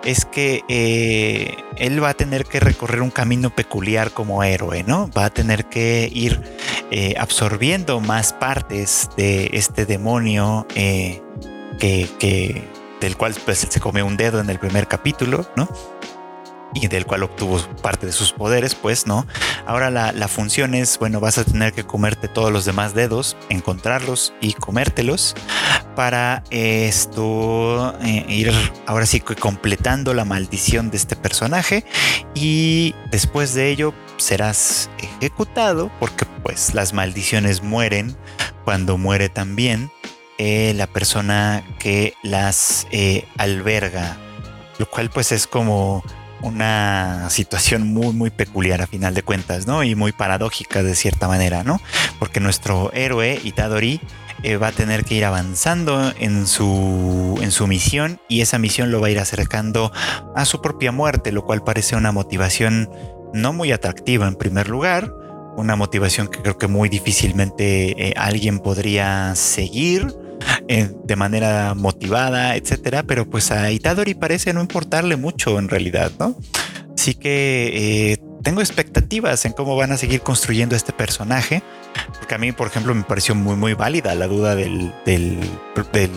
es 0.04 0.24
que 0.24 0.62
eh, 0.68 1.54
él 1.76 2.02
va 2.02 2.10
a 2.10 2.14
tener 2.14 2.44
que 2.44 2.60
recorrer 2.60 3.02
un 3.02 3.10
camino 3.10 3.50
peculiar 3.50 4.12
como 4.12 4.42
héroe, 4.42 4.84
¿no? 4.84 5.10
Va 5.10 5.26
a 5.26 5.30
tener 5.30 5.66
que 5.66 6.08
ir 6.12 6.40
eh, 6.90 7.14
absorbiendo 7.18 8.00
más 8.00 8.32
partes 8.32 9.10
de 9.16 9.50
este 9.52 9.86
demonio 9.86 10.66
que, 10.74 11.22
que, 11.78 12.64
del 13.00 13.16
cual 13.16 13.34
pues, 13.44 13.66
se 13.68 13.80
come 13.80 14.02
un 14.02 14.16
dedo 14.16 14.40
en 14.40 14.48
el 14.48 14.58
primer 14.58 14.88
capítulo, 14.88 15.46
¿no? 15.56 15.68
Y 16.74 16.88
del 16.88 17.06
cual 17.06 17.22
obtuvo 17.22 17.58
parte 17.82 18.06
de 18.06 18.12
sus 18.12 18.32
poderes, 18.32 18.74
pues 18.74 19.06
no. 19.06 19.26
Ahora 19.66 19.90
la, 19.90 20.28
función 20.28 20.74
es, 20.74 20.98
bueno, 20.98 21.20
vas 21.20 21.38
a 21.38 21.44
tener 21.44 21.72
que 21.72 21.84
comerte 21.84 22.28
todos 22.28 22.52
los 22.52 22.64
demás 22.64 22.94
dedos, 22.94 23.36
encontrarlos 23.48 24.34
y 24.40 24.52
comértelos 24.54 25.34
para 25.94 26.42
esto 26.50 27.94
eh, 28.02 28.24
ir 28.28 28.52
ahora 28.86 29.06
sí 29.06 29.20
completando 29.20 30.12
la 30.12 30.24
maldición 30.24 30.90
de 30.90 30.96
este 30.96 31.14
personaje 31.14 31.84
y 32.34 32.94
después 33.10 33.54
de 33.54 33.70
ello 33.70 33.94
serás 34.16 34.90
ejecutado 34.98 35.92
porque 36.00 36.26
pues 36.42 36.74
las 36.74 36.92
maldiciones 36.92 37.62
mueren 37.62 38.16
cuando 38.64 38.98
muere 38.98 39.28
también 39.28 39.90
eh, 40.38 40.72
la 40.74 40.88
persona 40.88 41.64
que 41.78 42.14
las 42.24 42.88
eh, 42.90 43.24
alberga, 43.38 44.16
lo 44.78 44.90
cual 44.90 45.08
pues 45.10 45.30
es 45.30 45.46
como 45.46 46.02
una 46.44 47.28
situación 47.30 47.86
muy, 47.92 48.12
muy 48.12 48.30
peculiar 48.30 48.82
a 48.82 48.86
final 48.86 49.14
de 49.14 49.22
cuentas, 49.22 49.66
¿no? 49.66 49.82
Y 49.82 49.94
muy 49.94 50.12
paradójica 50.12 50.82
de 50.82 50.94
cierta 50.94 51.26
manera, 51.26 51.64
¿no? 51.64 51.80
Porque 52.18 52.38
nuestro 52.40 52.92
héroe, 52.92 53.40
Itadori, 53.42 54.00
eh, 54.42 54.58
va 54.58 54.68
a 54.68 54.72
tener 54.72 55.04
que 55.04 55.14
ir 55.14 55.24
avanzando 55.24 56.12
en 56.18 56.46
su, 56.46 57.38
en 57.40 57.50
su 57.50 57.66
misión 57.66 58.20
y 58.28 58.42
esa 58.42 58.58
misión 58.58 58.90
lo 58.90 59.00
va 59.00 59.06
a 59.06 59.10
ir 59.10 59.18
acercando 59.18 59.90
a 60.36 60.44
su 60.44 60.60
propia 60.60 60.92
muerte, 60.92 61.32
lo 61.32 61.44
cual 61.44 61.64
parece 61.64 61.96
una 61.96 62.12
motivación 62.12 62.90
no 63.32 63.52
muy 63.54 63.72
atractiva 63.72 64.28
en 64.28 64.34
primer 64.34 64.68
lugar, 64.68 65.14
una 65.56 65.76
motivación 65.76 66.28
que 66.28 66.42
creo 66.42 66.58
que 66.58 66.66
muy 66.66 66.90
difícilmente 66.90 68.08
eh, 68.08 68.14
alguien 68.16 68.58
podría 68.58 69.34
seguir 69.34 70.14
eh, 70.68 70.90
de 71.04 71.16
manera 71.16 71.74
motivada, 71.74 72.56
etcétera, 72.56 73.02
pero 73.02 73.28
pues 73.28 73.50
a 73.50 73.70
Itadori 73.70 74.14
parece 74.14 74.52
no 74.52 74.60
importarle 74.60 75.16
mucho 75.16 75.58
en 75.58 75.68
realidad, 75.68 76.12
¿no? 76.18 76.36
Así 76.96 77.14
que 77.14 78.12
eh, 78.12 78.18
tengo 78.42 78.60
expectativas 78.60 79.44
en 79.46 79.52
cómo 79.52 79.74
van 79.74 79.90
a 79.92 79.96
seguir 79.96 80.20
construyendo 80.20 80.76
este 80.76 80.92
personaje, 80.92 81.62
porque 82.18 82.34
a 82.34 82.38
mí, 82.38 82.52
por 82.52 82.68
ejemplo, 82.68 82.94
me 82.94 83.02
pareció 83.02 83.34
muy, 83.34 83.56
muy 83.56 83.74
válida 83.74 84.14
la 84.14 84.26
duda 84.26 84.54
del, 84.54 84.92
del, 85.04 85.40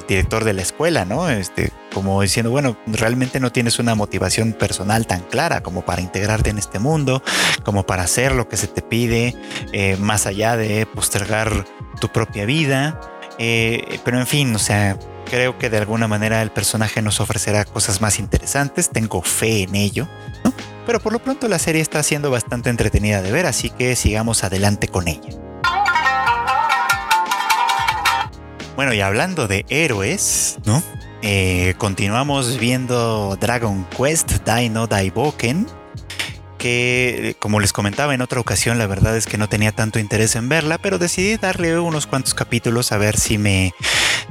director 0.08 0.44
de 0.44 0.54
la 0.54 0.62
escuela, 0.62 1.06
¿no? 1.06 1.30
Este, 1.30 1.72
como 1.94 2.22
diciendo, 2.22 2.52
bueno, 2.52 2.78
realmente 2.86 3.40
no 3.40 3.52
tienes 3.52 3.80
una 3.80 3.96
motivación 3.96 4.54
personal 4.54 5.08
tan 5.08 5.22
clara 5.22 5.62
como 5.62 5.84
para 5.84 6.02
integrarte 6.02 6.50
en 6.50 6.58
este 6.58 6.80
mundo, 6.80 7.24
como 7.64 7.86
para 7.86 8.04
hacer 8.04 8.36
lo 8.36 8.48
que 8.48 8.58
se 8.58 8.68
te 8.68 8.82
pide, 8.82 9.36
eh, 9.74 9.98
más 9.98 10.28
allá 10.28 10.58
de 10.58 10.86
postergar 10.86 11.66
tu 12.00 12.10
propia 12.10 12.46
vida. 12.46 13.00
Eh, 13.40 14.00
pero 14.04 14.20
en 14.20 14.28
fin, 14.28 14.56
o 14.56 14.60
sea, 14.60 14.98
creo 15.30 15.58
que 15.58 15.70
de 15.70 15.78
alguna 15.78 16.08
manera 16.08 16.42
el 16.42 16.52
personaje 16.52 17.02
nos 17.02 17.20
ofrecerá 17.20 17.66
cosas 17.66 18.02
más 18.02 18.20
interesantes. 18.20 18.90
Tengo 18.90 19.22
fe 19.22 19.64
en 19.64 19.76
ello. 19.76 20.08
Pero 20.86 21.02
por 21.02 21.12
lo 21.12 21.20
pronto 21.20 21.48
la 21.50 21.60
serie 21.60 21.82
está 21.82 22.02
siendo 22.02 22.32
bastante 22.32 22.70
entretenida 22.70 23.22
de 23.22 23.32
ver, 23.32 23.46
así 23.46 23.70
que 23.70 23.96
sigamos 23.96 24.46
adelante 24.46 24.88
con 24.88 25.10
ella. 25.10 25.38
Bueno, 28.78 28.94
y 28.94 29.02
hablando 29.02 29.48
de 29.48 29.66
héroes, 29.70 30.60
¿no? 30.66 30.82
Eh, 31.24 31.74
continuamos 31.78 32.58
viendo 32.58 33.36
Dragon 33.38 33.86
Quest 33.98 34.48
Dino 34.48 34.88
Daiboken 34.88 35.68
que 36.58 37.36
como 37.40 37.60
les 37.60 37.74
comentaba 37.74 38.14
en 38.14 38.22
otra 38.22 38.40
ocasión, 38.40 38.78
la 38.78 38.88
verdad 38.88 39.16
es 39.16 39.28
que 39.28 39.38
no 39.38 39.50
tenía 39.50 39.72
tanto 39.72 40.00
interés 40.00 40.36
en 40.36 40.50
verla, 40.50 40.78
pero 40.78 40.98
decidí 40.98 41.38
darle 41.38 41.80
unos 41.80 42.08
cuantos 42.08 42.34
capítulos 42.34 42.92
a 42.92 42.98
ver 42.98 43.18
si 43.18 43.38
me, 43.38 43.74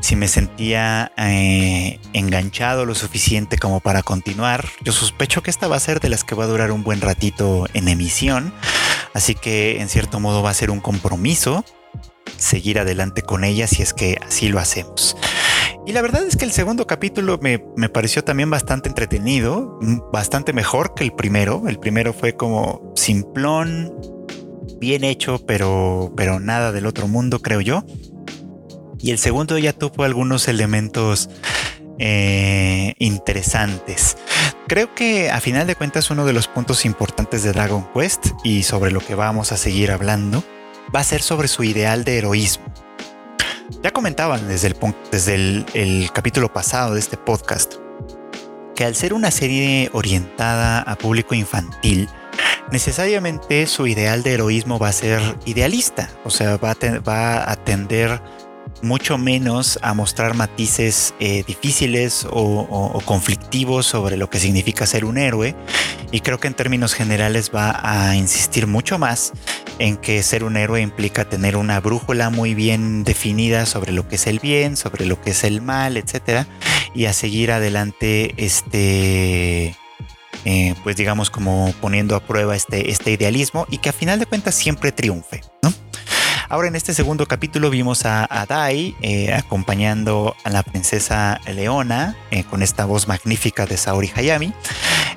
si 0.00 0.16
me 0.16 0.28
sentía 0.28 1.12
eh, 1.16 1.98
enganchado 2.12 2.84
lo 2.84 2.94
suficiente 2.94 3.58
como 3.58 3.80
para 3.80 4.02
continuar. 4.02 4.68
Yo 4.82 4.92
sospecho 4.92 5.42
que 5.42 5.50
esta 5.50 5.68
va 5.68 5.76
a 5.76 5.80
ser 5.80 6.00
de 6.00 6.08
las 6.08 6.24
que 6.24 6.34
va 6.34 6.44
a 6.44 6.48
durar 6.48 6.72
un 6.72 6.82
buen 6.82 7.00
ratito 7.00 7.66
en 7.74 7.88
emisión, 7.88 8.52
así 9.14 9.34
que 9.34 9.80
en 9.80 9.88
cierto 9.88 10.20
modo 10.20 10.42
va 10.42 10.50
a 10.50 10.54
ser 10.54 10.70
un 10.70 10.80
compromiso 10.80 11.64
seguir 12.36 12.78
adelante 12.78 13.22
con 13.22 13.44
ella 13.44 13.66
si 13.66 13.82
es 13.82 13.94
que 13.94 14.18
así 14.26 14.48
lo 14.48 14.58
hacemos. 14.58 15.16
Y 15.86 15.92
la 15.92 16.02
verdad 16.02 16.24
es 16.24 16.36
que 16.36 16.44
el 16.44 16.50
segundo 16.50 16.88
capítulo 16.88 17.38
me, 17.40 17.60
pareció 17.88 18.24
también 18.24 18.50
bastante 18.50 18.88
entretenido, 18.88 19.78
bastante 20.12 20.52
mejor 20.52 20.94
que 20.94 21.04
el 21.04 21.12
primero. 21.12 21.68
El 21.68 21.78
primero 21.78 22.12
fue 22.12 22.34
como 22.34 22.92
simplón, 22.96 23.94
bien 24.80 25.04
hecho, 25.04 25.38
pero, 25.46 26.12
pero 26.16 26.40
nada 26.40 26.72
del 26.72 26.86
otro 26.86 27.06
mundo, 27.06 27.40
creo 27.40 27.60
yo. 27.60 27.84
Y 28.98 29.12
el 29.12 29.18
segundo 29.18 29.56
ya 29.58 29.72
tuvo 29.72 30.02
algunos 30.02 30.48
elementos 30.48 31.30
eh, 32.00 32.94
interesantes. 32.98 34.16
Creo 34.66 34.92
que 34.92 35.30
a 35.30 35.40
final 35.40 35.68
de 35.68 35.76
cuentas 35.76 36.10
uno 36.10 36.26
de 36.26 36.32
los 36.32 36.48
puntos 36.48 36.84
importantes 36.84 37.44
de 37.44 37.52
Dragon 37.52 37.86
Quest 37.94 38.26
y 38.42 38.64
sobre 38.64 38.90
lo 38.90 38.98
que 38.98 39.14
vamos 39.14 39.52
a 39.52 39.56
seguir 39.56 39.92
hablando 39.92 40.42
va 40.92 41.00
a 41.00 41.04
ser 41.04 41.22
sobre 41.22 41.46
su 41.46 41.62
ideal 41.62 42.02
de 42.02 42.18
heroísmo. 42.18 42.85
Ya 43.82 43.92
comentaban 43.92 44.46
desde, 44.48 44.68
el, 44.68 44.76
desde 45.10 45.34
el, 45.34 46.10
capítulo 46.12 46.52
pasado 46.52 46.94
de 46.94 47.00
este 47.00 47.16
podcast 47.16 47.74
que 48.74 48.84
al 48.84 48.94
ser 48.94 49.14
una 49.14 49.30
serie 49.30 49.90
orientada 49.92 50.82
a 50.82 50.96
público 50.96 51.34
infantil, 51.34 52.08
necesariamente 52.70 53.66
su 53.66 53.86
ideal 53.86 54.22
de 54.22 54.34
heroísmo 54.34 54.78
va 54.78 54.88
a 54.88 54.92
ser 54.92 55.20
idealista, 55.46 56.10
o 56.24 56.30
sea, 56.30 56.58
va 56.58 56.72
a, 56.72 56.98
va 57.00 57.56
tender 57.64 58.20
mucho 58.82 59.18
menos 59.18 59.78
a 59.82 59.94
mostrar 59.94 60.34
matices 60.34 61.14
eh, 61.20 61.42
difíciles 61.46 62.26
o, 62.30 63.00
conflictivos 63.04 63.86
sobre 63.86 64.16
lo 64.16 64.28
que 64.28 64.38
significa 64.38 64.86
ser 64.86 65.04
un 65.04 65.18
héroe. 65.18 65.54
Y 66.12 66.20
creo 66.20 66.38
que 66.38 66.48
en 66.48 66.54
términos 66.54 66.94
generales 66.94 67.50
va 67.54 67.80
a 67.82 68.16
insistir 68.16 68.66
mucho 68.66 68.98
más 68.98 69.32
en 69.78 69.96
que 69.96 70.22
ser 70.22 70.44
un 70.44 70.56
héroe 70.56 70.80
implica 70.80 71.28
tener 71.28 71.56
una 71.56 71.80
brújula 71.80 72.30
muy 72.30 72.54
bien 72.54 73.04
definida 73.04 73.66
sobre 73.66 73.92
lo 73.92 74.08
que 74.08 74.16
es 74.16 74.26
el 74.26 74.38
bien, 74.38 74.76
sobre 74.76 75.06
lo 75.06 75.20
que 75.20 75.30
es 75.30 75.44
el 75.44 75.60
mal, 75.62 75.96
etcétera, 75.96 76.46
y 76.94 77.06
a 77.06 77.12
seguir 77.12 77.52
adelante 77.52 78.34
este. 78.36 79.76
Eh, 80.44 80.74
pues 80.84 80.96
digamos 80.96 81.28
como 81.28 81.74
poniendo 81.80 82.14
a 82.14 82.20
prueba 82.20 82.54
este, 82.54 82.90
este 82.90 83.10
idealismo 83.10 83.66
y 83.68 83.78
que 83.78 83.88
a 83.88 83.92
final 83.92 84.20
de 84.20 84.26
cuentas 84.26 84.54
siempre 84.54 84.92
triunfe, 84.92 85.40
¿no? 85.62 85.72
Ahora 86.48 86.68
en 86.68 86.76
este 86.76 86.94
segundo 86.94 87.26
capítulo 87.26 87.70
vimos 87.70 88.06
a, 88.06 88.46
Dai 88.48 88.94
eh, 89.00 89.32
acompañando 89.32 90.36
a 90.44 90.50
la 90.50 90.62
princesa 90.62 91.40
Leona 91.52 92.16
eh, 92.30 92.44
con 92.44 92.62
esta 92.62 92.84
voz 92.84 93.08
magnífica 93.08 93.66
de 93.66 93.76
Saori 93.76 94.12
Hayami 94.14 94.52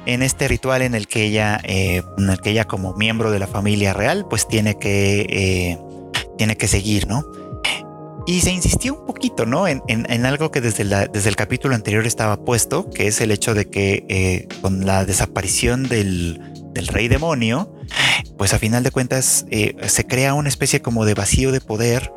en 0.07 0.23
este 0.23 0.47
ritual 0.47 0.81
en 0.81 0.95
el 0.95 1.07
que 1.07 1.25
ella, 1.25 1.59
eh, 1.63 2.01
en 2.17 2.29
el 2.29 2.41
que 2.41 2.49
ella 2.49 2.65
como 2.65 2.95
miembro 2.95 3.29
de 3.29 3.37
la 3.37 3.45
familia 3.45 3.93
real 3.93 4.25
pues 4.27 4.47
tiene 4.47 4.79
que, 4.79 5.77
tiene 6.37 6.55
que 6.57 6.67
seguir, 6.67 7.07
¿no? 7.07 7.23
Y 8.25 8.41
se 8.41 8.51
insistió 8.51 8.95
un 8.95 9.05
poquito, 9.05 9.45
¿no? 9.45 9.67
En, 9.67 10.25
algo 10.25 10.51
que 10.51 10.61
desde, 10.61 10.83
desde, 10.83 11.29
el 11.29 11.35
capítulo 11.35 11.75
anterior 11.75 12.05
estaba 12.05 12.37
puesto, 12.43 12.89
que 12.89 13.07
es 13.07 13.21
el 13.21 13.31
hecho 13.31 13.53
de 13.53 13.69
que 13.69 14.47
con 14.61 14.85
la 14.85 15.05
desaparición 15.05 15.87
del, 15.87 16.39
del 16.73 16.87
rey 16.87 17.07
demonio, 17.07 17.73
pues 18.37 18.53
a 18.53 18.59
final 18.59 18.83
de 18.83 18.91
cuentas 18.91 19.45
eh, 19.49 19.75
se 19.87 20.05
crea 20.05 20.33
una 20.33 20.49
especie 20.49 20.81
como 20.81 21.05
de 21.05 21.13
vacío 21.13 21.51
de 21.51 21.61
poder 21.61 22.11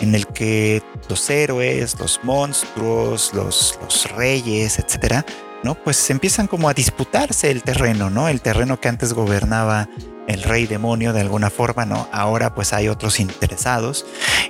en 0.00 0.14
el 0.14 0.26
que 0.26 0.82
los 1.08 1.28
héroes, 1.30 1.98
los 1.98 2.20
monstruos, 2.22 3.32
los, 3.34 3.78
reyes, 4.16 4.78
etcétera, 4.78 5.24
¿no? 5.62 5.74
Pues 5.74 6.10
empiezan 6.10 6.46
como 6.46 6.68
a 6.68 6.74
disputarse 6.74 7.50
el 7.50 7.62
terreno, 7.62 8.10
¿no? 8.10 8.28
El 8.28 8.40
terreno 8.40 8.80
que 8.80 8.88
antes 8.88 9.12
gobernaba 9.12 9.88
el 10.26 10.42
rey 10.42 10.66
demonio 10.66 11.12
de 11.12 11.20
alguna 11.22 11.50
forma, 11.50 11.86
¿no? 11.86 12.08
Ahora 12.12 12.54
pues 12.54 12.72
hay 12.72 12.88
otros 12.88 13.18
interesados 13.18 14.06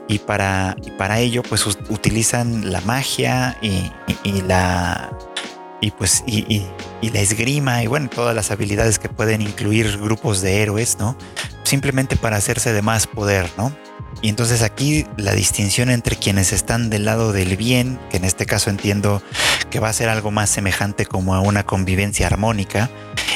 y 0.08 0.18
para, 0.18 0.76
y 0.84 0.90
para 0.92 1.20
ello 1.20 1.42
pues 1.42 1.66
utilizan 1.66 2.72
la 2.72 2.80
magia 2.80 3.56
y 3.62 4.42
la 4.42 5.10
y 5.80 5.90
pues 5.90 6.24
y, 6.26 6.66
la 7.02 7.20
esgrima 7.20 7.82
y 7.82 7.86
bueno 7.86 8.08
todas 8.08 8.34
las 8.34 8.50
habilidades 8.50 8.98
que 8.98 9.08
pueden 9.08 9.42
incluir 9.42 9.98
grupos 9.98 10.40
de 10.40 10.62
héroes 10.62 10.98
no 10.98 11.16
simplemente 11.62 12.16
para 12.16 12.36
hacerse 12.36 12.72
de 12.72 12.82
más 12.82 13.06
poder 13.06 13.48
no 13.56 13.72
y 14.20 14.28
entonces 14.28 14.62
aquí 14.62 15.06
la 15.16 15.32
distinción 15.32 15.90
entre 15.90 16.16
quienes 16.16 16.52
están 16.52 16.90
del 16.90 17.04
lado 17.04 17.32
del 17.32 17.56
bien 17.56 18.00
que 18.10 18.16
en 18.16 18.24
este 18.24 18.46
caso 18.46 18.70
entiendo 18.70 19.22
que 19.70 19.80
va 19.80 19.88
a 19.88 19.92
ser 19.92 20.08
algo 20.08 20.30
más 20.30 20.50
semejante 20.50 21.06
como 21.06 21.34
a 21.34 21.40
una 21.40 21.64
convivencia 21.64 22.26
armónica 22.26 22.90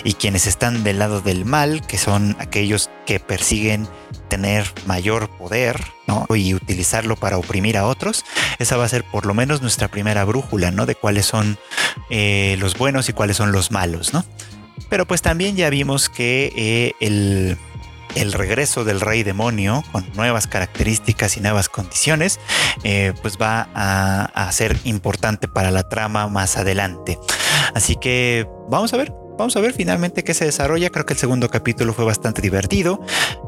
y 0.05 0.14
quienes 0.14 0.47
están 0.47 0.83
del 0.83 0.99
lado 0.99 1.21
del 1.21 1.45
mal 1.45 1.87
que 1.87 1.99
son 1.99 2.37
aquellos 2.38 2.91
que 3.07 3.21
persiguen 3.21 3.88
tener 4.29 4.64
mayor 4.87 5.29
poder 5.29 5.79
y 6.35 6.55
utilizarlo 6.55 7.17
para 7.17 7.38
oprimir 7.38 7.76
a 7.76 7.87
otros, 7.87 8.25
esa 8.59 8.76
va 8.76 8.85
a 8.85 8.88
ser 8.88 9.05
por 9.05 9.26
lo 9.26 9.35
menos 9.35 9.62
nuestra 9.62 9.88
primera 9.88 10.25
brújula, 10.25 10.71
¿no? 10.71 10.87
De 10.87 10.95
cuáles 10.95 11.26
son 11.26 11.59
eh, 12.11 12.57
los 12.59 12.76
buenos 12.76 13.09
y 13.09 13.12
cuáles 13.12 13.37
son 13.37 13.52
los 13.52 13.71
malos, 13.71 14.12
¿no? 14.12 14.25
Pero 14.88 15.07
pues 15.07 15.23
también 15.23 15.57
ya 15.57 15.71
vimos 15.71 16.09
que 16.09 16.52
eh, 16.57 16.93
el, 17.00 17.57
regreso 18.33 18.85
del 18.85 19.00
rey 19.00 19.23
demonio 19.23 19.83
con 19.92 20.04
nuevas 20.14 20.47
características 20.47 21.37
y 21.37 21.40
nuevas 21.40 21.69
condiciones, 21.69 22.40
eh, 22.85 23.12
pues 23.23 23.38
va 23.40 23.69
a, 23.75 24.25
a, 24.25 24.52
ser 24.52 24.76
importante 24.85 25.49
para 25.49 25.71
la 25.71 25.88
trama 25.88 26.28
más 26.28 26.57
adelante. 26.57 27.19
Así 27.75 27.97
que 27.97 28.47
vamos 28.69 28.92
a 28.92 28.97
ver 28.97 29.12
Vamos 29.38 29.57
a 29.57 29.61
ver 29.61 29.73
finalmente 29.73 30.25
qué 30.25 30.35
se 30.35 30.45
desarrolla. 30.45 30.90
Creo 30.90 31.07
que 31.07 31.14
el 31.14 31.18
segundo 31.18 31.48
capítulo 31.48 31.94
fue 31.94 32.05
bastante 32.05 32.42
divertido. 32.42 33.01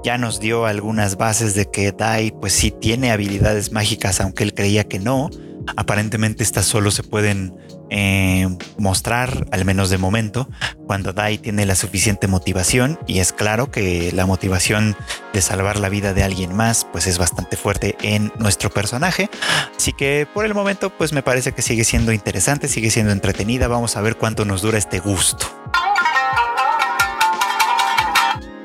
Ya 0.02 0.18
nos 0.18 0.40
dio 0.40 0.66
algunas 0.66 1.16
bases 1.16 1.54
de 1.54 1.70
que 1.70 1.92
Dai 1.92 2.32
pues 2.32 2.52
sí 2.52 2.70
tiene 2.70 3.12
habilidades 3.12 3.70
mágicas, 3.70 4.20
aunque 4.20 4.44
él 4.44 4.54
creía 4.54 4.84
que 4.84 4.98
no. 4.98 5.30
Aparentemente 5.76 6.42
estas 6.42 6.66
solo 6.66 6.90
se 6.90 7.02
pueden 7.02 7.56
eh, 7.90 8.48
mostrar, 8.78 9.46
al 9.50 9.64
menos 9.64 9.90
de 9.90 9.98
momento, 9.98 10.48
cuando 10.86 11.12
Dai 11.12 11.38
tiene 11.38 11.66
la 11.66 11.74
suficiente 11.74 12.26
motivación. 12.26 12.98
Y 13.06 13.20
es 13.20 13.32
claro 13.32 13.70
que 13.70 14.12
la 14.12 14.26
motivación 14.26 14.96
de 15.32 15.40
salvar 15.40 15.78
la 15.78 15.88
vida 15.88 16.14
de 16.14 16.22
alguien 16.22 16.54
más, 16.54 16.86
pues 16.90 17.06
es 17.06 17.18
bastante 17.18 17.56
fuerte 17.56 17.96
en 18.02 18.32
nuestro 18.38 18.70
personaje. 18.70 19.30
Así 19.76 19.92
que 19.92 20.26
por 20.32 20.44
el 20.44 20.54
momento, 20.54 20.90
pues 20.90 21.12
me 21.12 21.22
parece 21.22 21.52
que 21.52 21.62
sigue 21.62 21.84
siendo 21.84 22.12
interesante, 22.12 22.68
sigue 22.68 22.90
siendo 22.90 23.12
entretenida. 23.12 23.68
Vamos 23.68 23.96
a 23.96 24.00
ver 24.00 24.16
cuánto 24.16 24.44
nos 24.44 24.62
dura 24.62 24.78
este 24.78 24.98
gusto. 24.98 25.46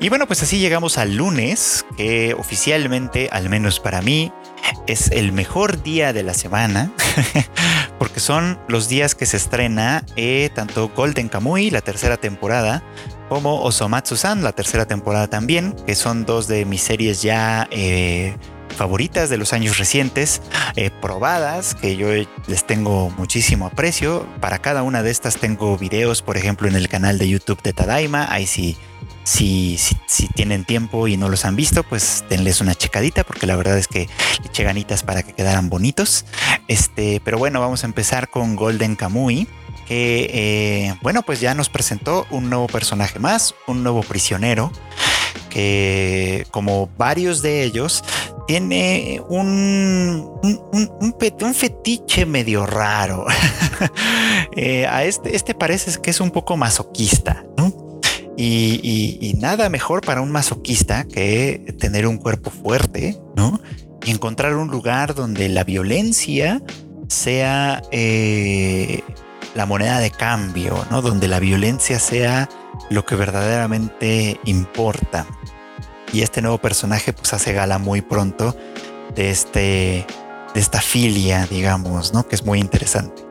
Y 0.02 0.08
bueno, 0.08 0.26
pues 0.26 0.42
así 0.42 0.58
llegamos 0.58 0.96
al 0.96 1.16
lunes, 1.16 1.84
que 1.94 2.32
oficialmente, 2.32 3.28
al 3.30 3.50
menos 3.50 3.80
para 3.80 4.00
mí, 4.00 4.32
es 4.86 5.10
el 5.10 5.32
mejor 5.32 5.82
día 5.82 6.12
de 6.12 6.22
la 6.22 6.34
semana, 6.34 6.92
porque 7.98 8.20
son 8.20 8.58
los 8.68 8.88
días 8.88 9.14
que 9.14 9.26
se 9.26 9.36
estrena 9.36 10.04
eh, 10.16 10.50
tanto 10.54 10.88
Golden 10.88 11.28
Kamui, 11.28 11.70
la 11.70 11.80
tercera 11.80 12.16
temporada, 12.16 12.82
como 13.28 13.62
Osomatsu-san, 13.62 14.42
la 14.42 14.52
tercera 14.52 14.86
temporada 14.86 15.28
también, 15.28 15.76
que 15.86 15.94
son 15.94 16.24
dos 16.24 16.48
de 16.48 16.64
mis 16.64 16.82
series 16.82 17.22
ya 17.22 17.68
eh, 17.70 18.36
favoritas 18.76 19.30
de 19.30 19.36
los 19.36 19.52
años 19.52 19.78
recientes, 19.78 20.42
eh, 20.74 20.90
probadas, 21.00 21.74
que 21.74 21.96
yo 21.96 22.08
les 22.46 22.66
tengo 22.66 23.10
muchísimo 23.10 23.66
aprecio. 23.66 24.26
Para 24.40 24.58
cada 24.58 24.82
una 24.82 25.02
de 25.02 25.10
estas 25.10 25.36
tengo 25.36 25.76
videos, 25.78 26.22
por 26.22 26.36
ejemplo, 26.36 26.66
en 26.66 26.74
el 26.74 26.88
canal 26.88 27.18
de 27.18 27.28
YouTube 27.28 27.62
de 27.62 27.72
Tadaima, 27.72 28.26
ahí 28.32 28.46
sí 28.46 28.76
si, 29.30 29.78
tienen 30.34 30.64
tiempo 30.64 31.06
y 31.06 31.16
no 31.16 31.28
los 31.28 31.44
han 31.44 31.54
visto, 31.54 31.82
pues 31.84 32.24
denles 32.28 32.60
una 32.60 32.74
checadita, 32.74 33.24
porque 33.24 33.46
la 33.46 33.56
verdad 33.56 33.78
es 33.78 33.86
que 33.86 34.08
le 34.40 34.46
eché 34.46 34.64
ganitas 34.64 35.02
para 35.02 35.22
que 35.22 35.32
quedaran 35.32 35.70
bonitos. 35.70 36.24
Este, 36.68 37.20
pero 37.24 37.38
bueno, 37.38 37.60
vamos 37.60 37.84
a 37.84 37.86
empezar 37.86 38.28
con 38.28 38.56
Golden 38.56 38.96
Kamui, 38.96 39.46
que 39.86 40.30
eh, 40.32 40.94
bueno, 41.02 41.22
pues 41.22 41.40
ya 41.40 41.54
nos 41.54 41.68
presentó 41.68 42.26
un 42.30 42.50
nuevo 42.50 42.66
personaje 42.66 43.18
más, 43.18 43.54
un 43.66 43.82
nuevo 43.84 44.02
prisionero, 44.02 44.72
que 45.48 46.46
como 46.50 46.88
varios 46.98 47.40
de 47.40 47.62
ellos, 47.62 48.02
tiene 48.48 49.22
un, 49.28 50.28
un, 50.42 51.34
un, 51.40 51.54
fetiche 51.54 52.26
medio 52.26 52.66
raro. 52.66 53.26
Eh, 54.56 54.84
a 54.84 55.04
este, 55.04 55.36
este 55.36 55.54
parece 55.54 56.02
que 56.02 56.10
es 56.10 56.20
un 56.20 56.32
poco 56.32 56.56
masoquista, 56.56 57.44
Y, 58.42 59.34
nada 59.38 59.68
mejor 59.68 60.00
para 60.00 60.20
un 60.22 60.30
masoquista 60.30 61.04
que 61.04 61.74
tener 61.78 62.06
un 62.06 62.16
cuerpo 62.16 62.50
fuerte, 62.50 63.20
¿no? 63.36 63.60
Y 64.04 64.10
encontrar 64.10 64.54
un 64.54 64.68
lugar 64.68 65.14
donde 65.14 65.48
la 65.48 65.64
violencia 65.64 66.62
sea 67.08 67.82
eh, 67.90 69.02
la 69.54 69.66
moneda 69.66 69.98
de 69.98 70.10
cambio, 70.10 70.86
¿no? 70.90 71.02
Donde 71.02 71.28
la 71.28 71.38
violencia 71.38 71.98
sea 71.98 72.48
lo 72.88 73.04
que 73.04 73.14
verdaderamente 73.14 74.40
importa. 74.44 75.26
Y 76.12 76.22
este 76.22 76.40
nuevo 76.40 76.58
personaje 76.58 77.12
pues 77.12 77.32
hace 77.34 77.52
gala 77.52 77.78
muy 77.78 78.00
pronto 78.00 78.56
de 79.14 79.30
este 79.30 80.06
de 80.54 80.60
esta 80.60 80.80
filia, 80.80 81.46
digamos, 81.46 82.12
¿no? 82.12 82.26
Que 82.26 82.36
es 82.36 82.44
muy 82.44 82.58
interesante. 82.58 83.22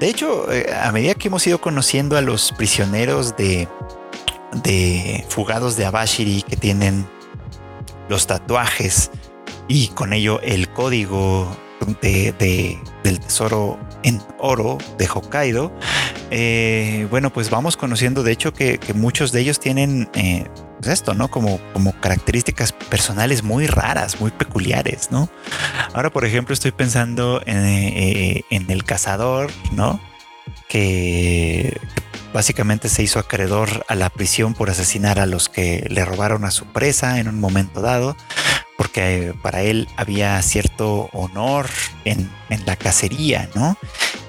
De 0.00 0.08
hecho, 0.08 0.50
eh, 0.52 0.72
a 0.74 0.92
medida 0.92 1.14
que 1.14 1.28
hemos 1.28 1.46
ido 1.46 1.60
conociendo 1.60 2.16
a 2.16 2.20
los 2.20 2.52
prisioneros 2.52 3.36
de, 3.36 3.68
de 4.62 5.24
fugados 5.28 5.76
de 5.76 5.86
Abashiri 5.86 6.42
que 6.42 6.56
tienen 6.56 7.06
los 8.08 8.26
tatuajes 8.26 9.10
y 9.68 9.88
con 9.88 10.12
ello 10.12 10.40
el 10.42 10.68
código 10.68 11.56
de, 12.00 12.78
del 13.02 13.20
tesoro 13.20 13.78
en 14.02 14.20
oro 14.38 14.78
de 14.98 15.06
Hokkaido. 15.06 15.72
Eh, 16.30 17.06
bueno, 17.10 17.32
pues 17.32 17.50
vamos 17.50 17.76
conociendo 17.76 18.22
de 18.22 18.32
hecho 18.32 18.52
que, 18.52 18.78
muchos 18.94 19.32
de 19.32 19.40
ellos 19.40 19.60
tienen 19.60 20.08
eh, 20.14 20.46
pues 20.78 20.92
esto, 20.92 21.14
¿no? 21.14 21.28
Como, 21.28 21.60
como 21.72 21.92
características 22.00 22.72
personales 22.72 23.42
muy 23.42 23.66
raras, 23.66 24.20
muy 24.20 24.30
peculiares, 24.30 25.10
¿no? 25.10 25.28
Ahora, 25.94 26.10
por 26.10 26.24
ejemplo, 26.24 26.52
estoy 26.52 26.72
pensando 26.72 27.40
en, 27.46 27.64
eh, 27.64 28.44
en 28.50 28.70
el 28.70 28.84
cazador, 28.84 29.50
¿no? 29.72 30.00
Que, 30.68 31.78
básicamente 32.36 32.90
se 32.90 33.02
hizo 33.02 33.18
acreedor 33.18 33.86
a 33.88 33.94
la 33.94 34.10
prisión 34.10 34.52
por 34.52 34.68
asesinar 34.68 35.18
a 35.18 35.24
los 35.24 35.48
que 35.48 35.86
le 35.88 36.04
robaron 36.04 36.44
a 36.44 36.50
su 36.50 36.66
presa 36.66 37.18
en 37.18 37.28
un 37.28 37.40
momento 37.40 37.80
dado, 37.80 38.14
porque 38.76 39.34
para 39.42 39.62
él 39.62 39.88
había 39.96 40.40
cierto 40.42 41.08
honor 41.14 41.66
en, 42.04 42.30
la 42.66 42.76
cacería, 42.76 43.48
¿no? 43.54 43.78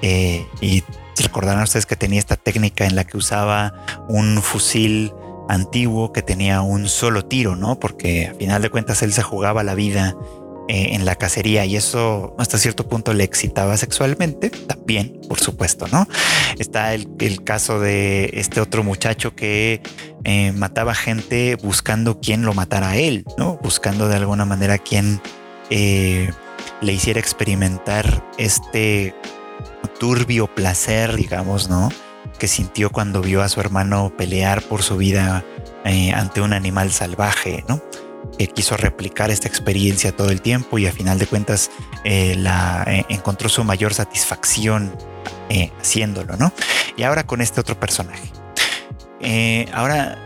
Eh, 0.02 0.48
y 0.62 0.86
recordarán 1.22 1.64
ustedes 1.64 1.86
que 1.86 1.98
tenía 1.98 2.20
esta 2.20 2.38
técnica 2.38 2.86
en 2.86 2.96
la 2.96 3.04
que 3.04 3.18
usaba 3.18 3.74
un 4.08 4.42
fusil 4.42 5.12
antiguo 5.50 6.14
que 6.14 6.22
tenía 6.22 6.62
un 6.62 6.88
solo 6.88 7.26
tiro, 7.26 7.58
¿no? 7.58 7.78
Porque 7.78 8.28
a 8.28 8.34
final 8.36 8.62
de 8.62 8.70
cuentas 8.70 9.02
él 9.02 9.12
se 9.12 9.22
jugaba 9.22 9.64
la 9.64 9.76
vida 9.76 10.16
eh, 10.70 10.96
en 10.96 11.06
la 11.06 11.16
cacería 11.16 11.66
y 11.66 11.78
eso 11.78 12.36
hasta 12.38 12.58
cierto 12.58 12.90
punto 12.90 13.14
le 13.14 13.24
excitaba 13.24 13.78
sexualmente, 13.78 14.50
también, 14.50 15.22
por 15.30 15.40
supuesto, 15.40 15.88
¿no? 15.88 16.08
Está 16.60 16.94
el, 16.94 17.08
caso 17.46 17.80
de 17.80 18.32
este 18.34 18.60
otro 18.60 18.84
muchacho 18.84 19.34
que 19.34 19.82
eh, 20.26 20.52
mataba 20.52 20.94
gente 20.94 21.56
buscando 21.56 22.20
quién 22.20 22.42
lo 22.42 22.54
matara 22.54 22.90
a 22.90 22.98
él, 22.98 23.24
¿no? 23.38 23.58
Buscando 23.64 24.10
de 24.10 24.18
alguna 24.18 24.44
manera 24.44 24.78
quién 24.78 25.22
eh, 25.70 26.32
le 26.82 26.92
hiciera 26.92 27.22
experimentar 27.22 28.26
este 28.38 29.16
turbio 30.02 30.54
placer, 30.54 31.16
digamos, 31.16 31.70
¿no? 31.70 31.88
Que 32.40 32.50
sintió 32.50 32.90
cuando 32.90 33.22
vio 33.22 33.42
a 33.42 33.48
su 33.48 33.62
hermano 33.62 34.12
pelear 34.18 34.62
por 34.64 34.84
su 34.84 34.98
vida 34.98 35.46
ante 36.14 36.42
un 36.42 36.52
animal 36.52 36.92
salvaje, 36.92 37.64
¿no? 37.70 37.82
Que 38.38 38.48
quiso 38.48 38.78
replicar 38.78 39.32
esta 39.32 39.48
experiencia 39.48 40.16
todo 40.16 40.30
el 40.30 40.42
tiempo 40.42 40.78
y 40.78 40.88
a 40.88 40.92
final 40.92 41.20
de 41.20 41.28
cuentas 41.28 41.72
eh, 42.04 42.36
la, 42.38 42.84
eh, 42.88 43.06
encontró 43.10 43.50
su 43.50 43.64
mayor 43.64 43.94
satisfacción 43.94 44.96
eh, 45.50 45.72
haciéndolo, 45.80 46.38
¿no? 46.38 46.54
Y 46.96 47.04
ahora 47.04 47.26
con 47.26 47.42
este 47.42 47.62
otro 47.62 47.80
personaje. 47.80 48.32
ahora, 49.74 50.18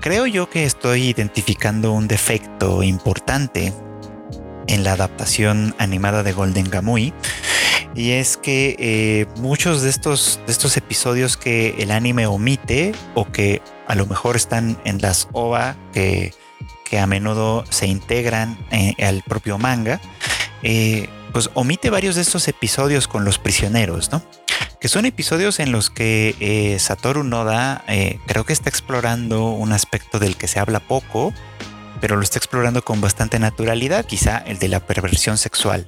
creo 0.00 0.26
yo 0.26 0.48
que 0.50 0.64
estoy 0.64 1.08
identificando 1.08 1.92
un 1.92 2.08
defecto 2.08 2.82
importante 2.82 3.72
en 4.66 4.84
la 4.84 4.92
adaptación 4.92 5.74
animada 5.78 6.22
de 6.22 6.32
Golden 6.32 6.66
Kamuy. 6.66 7.12
Y 7.94 8.12
es 8.12 8.36
que 8.36 9.26
muchos 9.38 9.82
de 9.82 9.90
estos, 9.90 10.38
de 10.46 10.52
estos 10.52 10.76
episodios 10.76 11.36
que 11.36 11.74
el 11.78 11.90
anime 11.90 12.26
omite 12.26 12.92
o 13.14 13.30
que 13.30 13.60
a 13.88 13.96
lo 13.96 14.06
mejor 14.06 14.36
están 14.36 14.80
en 14.84 15.00
las 15.00 15.26
OVA 15.32 15.76
que 15.92 16.32
que 16.90 16.98
a 16.98 17.06
menudo 17.06 17.64
se 17.70 17.86
integran 17.86 18.58
eh, 18.72 18.96
al 19.06 19.22
propio 19.22 19.58
manga, 19.58 20.00
eh, 20.64 21.08
pues 21.32 21.48
omite 21.54 21.88
varios 21.88 22.16
de 22.16 22.22
estos 22.22 22.48
episodios 22.48 23.06
con 23.06 23.24
los 23.24 23.38
prisioneros, 23.38 24.10
¿no? 24.10 24.22
Que 24.80 24.88
son 24.88 25.06
episodios 25.06 25.60
en 25.60 25.70
los 25.70 25.88
que 25.88 26.34
eh, 26.40 26.78
Satoru 26.80 27.22
Noda 27.22 27.84
creo 28.26 28.44
que 28.44 28.52
está 28.52 28.70
explorando 28.70 29.50
un 29.50 29.72
aspecto 29.72 30.18
del 30.18 30.36
que 30.36 30.48
se 30.48 30.58
habla 30.58 30.80
poco, 30.80 31.32
pero 32.00 32.16
lo 32.16 32.22
está 32.22 32.38
explorando 32.38 32.82
con 32.82 33.00
bastante 33.00 33.38
naturalidad, 33.38 34.06
quizá 34.06 34.38
el 34.38 34.58
de 34.58 34.68
la 34.68 34.80
perversión 34.80 35.38
sexual. 35.38 35.86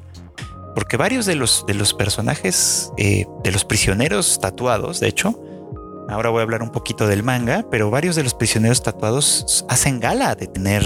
Porque 0.74 0.98
varios 0.98 1.26
de 1.26 1.34
los, 1.34 1.64
de 1.66 1.74
los 1.74 1.94
personajes, 1.94 2.92
de 2.96 3.50
los 3.50 3.64
prisioneros 3.64 4.38
tatuados, 4.40 5.00
de 5.00 5.08
hecho, 5.08 5.42
Ahora 6.08 6.30
voy 6.30 6.40
a 6.40 6.42
hablar 6.42 6.62
un 6.62 6.70
poquito 6.70 7.06
del 7.06 7.22
manga, 7.22 7.64
pero 7.70 7.90
varios 7.90 8.16
de 8.16 8.22
los 8.22 8.34
prisioneros 8.34 8.82
tatuados 8.82 9.64
hacen 9.68 10.00
gala 10.00 10.34
de 10.34 10.46
tener 10.46 10.82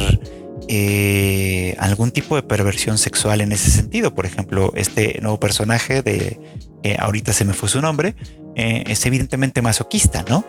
eh, 0.69 1.77
algún 1.79 2.11
tipo 2.11 2.37
de 2.37 2.43
perversión 2.43 2.99
sexual 2.99 3.41
en 3.41 3.53
ese 3.53 3.71
sentido. 3.71 4.15
Por 4.15 4.27
ejemplo, 4.27 4.73
este 4.75 5.19
nuevo 5.21 5.39
personaje 5.39 6.03
de 6.03 6.41
eh, 6.83 6.97
ahorita 6.99 7.33
se 7.33 7.45
me 7.45 7.53
fue 7.53 7.69
su 7.69 7.81
nombre, 7.81 8.15
eh, 8.55 8.85
es 8.87 9.05
evidentemente 9.07 9.63
masoquista, 9.63 10.25
¿no? 10.29 10.45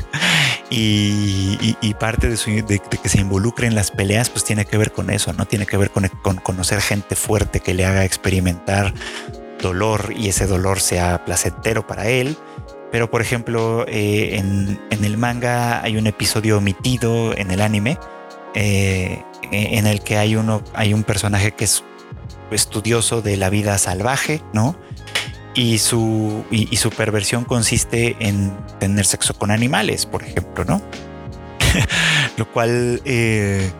y, 0.70 1.94
parte 2.00 2.28
de, 2.28 2.80
que 3.02 3.08
se 3.08 3.20
involucre 3.20 3.66
en 3.66 3.74
las 3.74 3.90
peleas, 3.90 4.28
pues 4.28 4.44
tiene 4.44 4.64
que 4.64 4.76
ver 4.76 4.92
con 4.92 5.10
eso, 5.10 5.32
¿no? 5.32 5.46
Tiene 5.46 5.66
que 5.66 5.76
ver 5.76 5.90
con 5.90 6.36
conocer 6.36 6.80
gente 6.80 7.14
fuerte 7.14 7.60
que 7.60 7.74
le 7.74 7.84
haga 7.84 8.04
experimentar 8.04 8.92
dolor 9.62 10.12
y 10.16 10.28
ese 10.28 10.46
dolor 10.46 10.80
sea 10.80 11.24
placentero 11.24 11.86
para 11.86 12.08
él. 12.08 12.36
Pero 12.92 13.10
por 13.10 13.22
ejemplo, 13.22 13.84
eh, 13.88 14.36
en, 14.36 14.78
el 14.90 15.16
manga 15.16 15.82
hay 15.82 15.96
un 15.96 16.06
episodio 16.06 16.58
omitido 16.58 17.36
en 17.36 17.50
el 17.50 17.62
anime 17.62 17.98
eh, 18.54 19.22
en 19.50 19.86
el 19.86 20.02
que 20.02 20.18
hay, 20.18 20.36
uno, 20.36 20.62
hay 20.74 20.94
un 20.94 21.02
personaje 21.02 21.52
que 21.52 21.64
es 21.64 21.82
estudioso 22.50 23.22
de 23.22 23.36
la 23.36 23.50
vida 23.50 23.76
salvaje, 23.78 24.42
¿no? 24.52 24.76
Y 25.54 25.78
su, 25.78 26.44
y, 26.50 26.76
su 26.76 26.90
perversión 26.90 27.44
consiste 27.44 28.16
en 28.20 28.56
tener 28.78 29.04
sexo 29.04 29.34
con 29.34 29.50
animales, 29.50 30.06
por 30.06 30.22
ejemplo, 30.22 30.64
¿no? 30.64 30.82
Lo 32.36 32.50
cual 32.50 33.02
eh, 33.04 33.70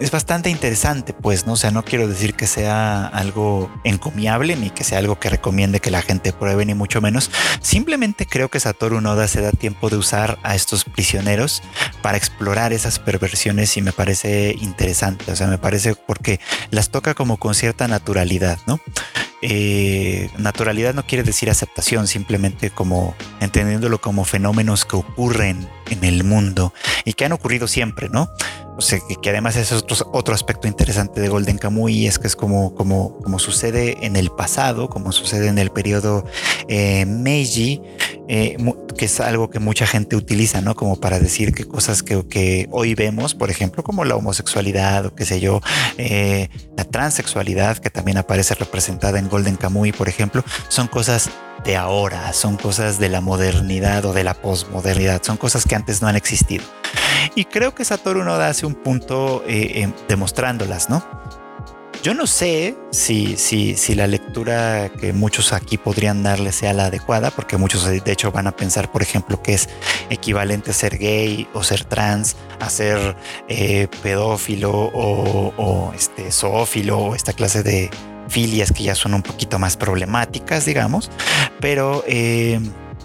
es 0.00 0.10
bastante 0.10 0.50
interesante, 0.50 1.12
pues, 1.12 1.46
¿no? 1.46 1.52
O 1.52 1.56
sea, 1.56 1.70
no 1.70 1.84
quiero 1.84 2.08
decir 2.08 2.34
que 2.34 2.46
sea 2.46 3.06
algo 3.06 3.70
encomiable 3.84 4.56
ni 4.56 4.70
que 4.70 4.84
sea 4.84 4.98
algo 4.98 5.18
que 5.18 5.30
recomiende 5.30 5.80
que 5.80 5.90
la 5.90 6.02
gente 6.02 6.32
pruebe, 6.32 6.66
ni 6.66 6.74
mucho 6.74 7.00
menos. 7.00 7.30
Simplemente 7.60 8.26
creo 8.26 8.48
que 8.48 8.60
Satoru 8.60 9.00
Noda 9.00 9.28
se 9.28 9.40
da 9.40 9.52
tiempo 9.52 9.90
de 9.90 9.96
usar 9.96 10.38
a 10.42 10.54
estos 10.54 10.84
prisioneros 10.84 11.62
para 12.02 12.16
explorar 12.16 12.72
esas 12.72 12.98
perversiones 12.98 13.76
y 13.76 13.82
me 13.82 13.92
parece 13.92 14.56
interesante. 14.60 15.30
O 15.30 15.36
sea, 15.36 15.46
me 15.46 15.58
parece 15.58 15.94
porque 15.94 16.40
las 16.70 16.90
toca 16.90 17.14
como 17.14 17.36
con 17.36 17.54
cierta 17.54 17.86
naturalidad, 17.88 18.58
¿no? 18.66 18.80
Eh, 19.46 20.30
naturalidad 20.38 20.94
no 20.94 21.06
quiere 21.06 21.22
decir 21.22 21.50
aceptación, 21.50 22.06
simplemente 22.06 22.70
como 22.70 23.14
entendiéndolo 23.40 24.00
como 24.00 24.24
fenómenos 24.24 24.86
que 24.86 24.96
ocurren 24.96 25.68
en 25.90 26.02
el 26.02 26.24
mundo 26.24 26.72
y 27.04 27.12
que 27.12 27.26
han 27.26 27.32
ocurrido 27.32 27.68
siempre, 27.68 28.08
¿no? 28.08 28.30
O 28.76 28.80
sea, 28.80 28.98
que, 29.22 29.30
además 29.30 29.56
es 29.56 29.70
otro, 29.72 29.96
otro, 30.12 30.34
aspecto 30.34 30.66
interesante 30.66 31.20
de 31.20 31.28
Golden 31.28 31.58
Kamuy, 31.58 32.06
es 32.06 32.18
que 32.18 32.26
es 32.26 32.34
como, 32.34 32.74
como, 32.74 33.18
como 33.18 33.38
sucede 33.38 34.04
en 34.04 34.16
el 34.16 34.30
pasado, 34.30 34.88
como 34.88 35.12
sucede 35.12 35.48
en 35.48 35.58
el 35.58 35.70
periodo 35.70 36.24
eh, 36.68 37.06
Meiji, 37.06 37.80
eh, 38.28 38.56
que 38.96 39.06
es 39.06 39.20
algo 39.20 39.50
que 39.50 39.58
mucha 39.58 39.86
gente 39.86 40.16
utiliza, 40.16 40.60
¿no? 40.60 40.74
Como 40.74 41.00
para 41.00 41.18
decir 41.18 41.52
que 41.52 41.64
cosas 41.64 42.02
que, 42.02 42.68
hoy 42.70 42.94
vemos, 42.94 43.34
por 43.34 43.50
ejemplo, 43.50 43.82
como 43.82 44.04
la 44.04 44.16
homosexualidad 44.16 45.06
o 45.06 45.14
qué 45.14 45.24
sé 45.24 45.40
yo, 45.40 45.60
eh, 45.98 46.48
la 46.76 46.84
transexualidad, 46.84 47.78
que 47.78 47.90
también 47.90 48.18
aparece 48.18 48.54
representada 48.54 49.18
en 49.18 49.28
Golden 49.28 49.56
Kamuy, 49.56 49.92
por 49.92 50.08
ejemplo, 50.08 50.44
son 50.68 50.88
cosas 50.88 51.30
de 51.64 51.76
ahora, 51.76 52.32
son 52.32 52.56
cosas 52.56 52.98
de 52.98 53.08
la 53.08 53.20
modernidad 53.20 54.04
o 54.04 54.12
de 54.12 54.24
la 54.24 54.34
posmodernidad, 54.34 55.22
son 55.22 55.36
cosas 55.36 55.64
que 55.64 55.74
antes 55.74 56.02
no 56.02 56.08
han 56.08 56.16
existido. 56.16 56.64
Y 57.34 57.46
creo 57.46 57.74
que 57.74 57.84
Satoru 57.84 58.22
Noda 58.22 58.48
hace 58.48 58.66
un 58.66 58.74
punto 58.74 59.42
eh, 59.46 59.90
demostrándolas, 60.08 60.90
¿no? 60.90 61.04
Yo 62.04 62.12
no 62.12 62.26
sé 62.26 62.76
si, 62.90 63.38
si, 63.38 63.76
si 63.76 63.94
la 63.94 64.06
lectura 64.06 64.90
que 64.90 65.14
muchos 65.14 65.54
aquí 65.54 65.78
podrían 65.78 66.22
darle 66.22 66.52
sea 66.52 66.74
la 66.74 66.84
adecuada, 66.84 67.30
porque 67.30 67.56
muchos 67.56 67.86
de 67.86 68.12
hecho 68.12 68.30
van 68.30 68.46
a 68.46 68.54
pensar, 68.54 68.92
por 68.92 69.00
ejemplo, 69.00 69.42
que 69.42 69.54
es 69.54 69.70
equivalente 70.10 70.74
ser 70.74 70.98
gay 70.98 71.48
o 71.54 71.62
ser 71.62 71.84
trans 71.84 72.36
a 72.60 72.68
ser 72.68 73.16
eh, 73.48 73.88
pedófilo 74.02 74.70
o, 74.92 75.94
este, 75.96 76.30
zoófilo 76.30 76.98
o 76.98 77.14
esta 77.14 77.32
clase 77.32 77.62
de 77.62 77.88
filias 78.28 78.70
que 78.70 78.82
ya 78.82 78.94
son 78.94 79.14
un 79.14 79.22
poquito 79.22 79.58
más 79.58 79.78
problemáticas, 79.78 80.66
digamos, 80.66 81.10
pero, 81.58 82.04
eh, 82.06 82.60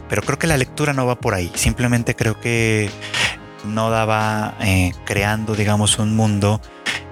pero 0.09 0.23
creo 0.23 0.37
que 0.37 0.47
la 0.47 0.57
lectura 0.57 0.91
no 0.91 1.05
va 1.05 1.15
por 1.15 1.35
ahí. 1.35 1.49
Simplemente 1.55 2.17
creo 2.17 2.41
que 2.41 2.89
no 3.63 3.89
daba 3.89 4.55
eh, 4.59 4.91
creando, 5.05 5.55
digamos, 5.55 5.99
un 5.99 6.17
mundo 6.17 6.59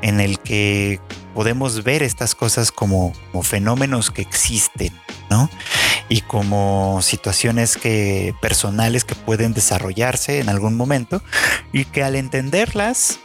en 0.02 0.20
el 0.20 0.40
que 0.40 1.00
podemos 1.34 1.84
ver 1.84 2.04
estas 2.04 2.36
cosas 2.36 2.72
como, 2.72 3.14
fenómenos 3.44 4.12
que 4.12 4.22
existen, 4.22 4.92
¿no? 5.30 5.50
Y 6.10 6.22
como 6.22 7.00
situaciones 7.02 7.78
que, 7.78 8.34
personales 8.42 9.04
que 9.04 9.16
pueden 9.16 9.54
desarrollarse 9.54 10.40
en 10.40 10.50
algún 10.50 10.76
momento 10.76 11.22
y 11.72 11.86
que 11.86 12.04
al 12.04 12.16
entenderlas 12.16 13.20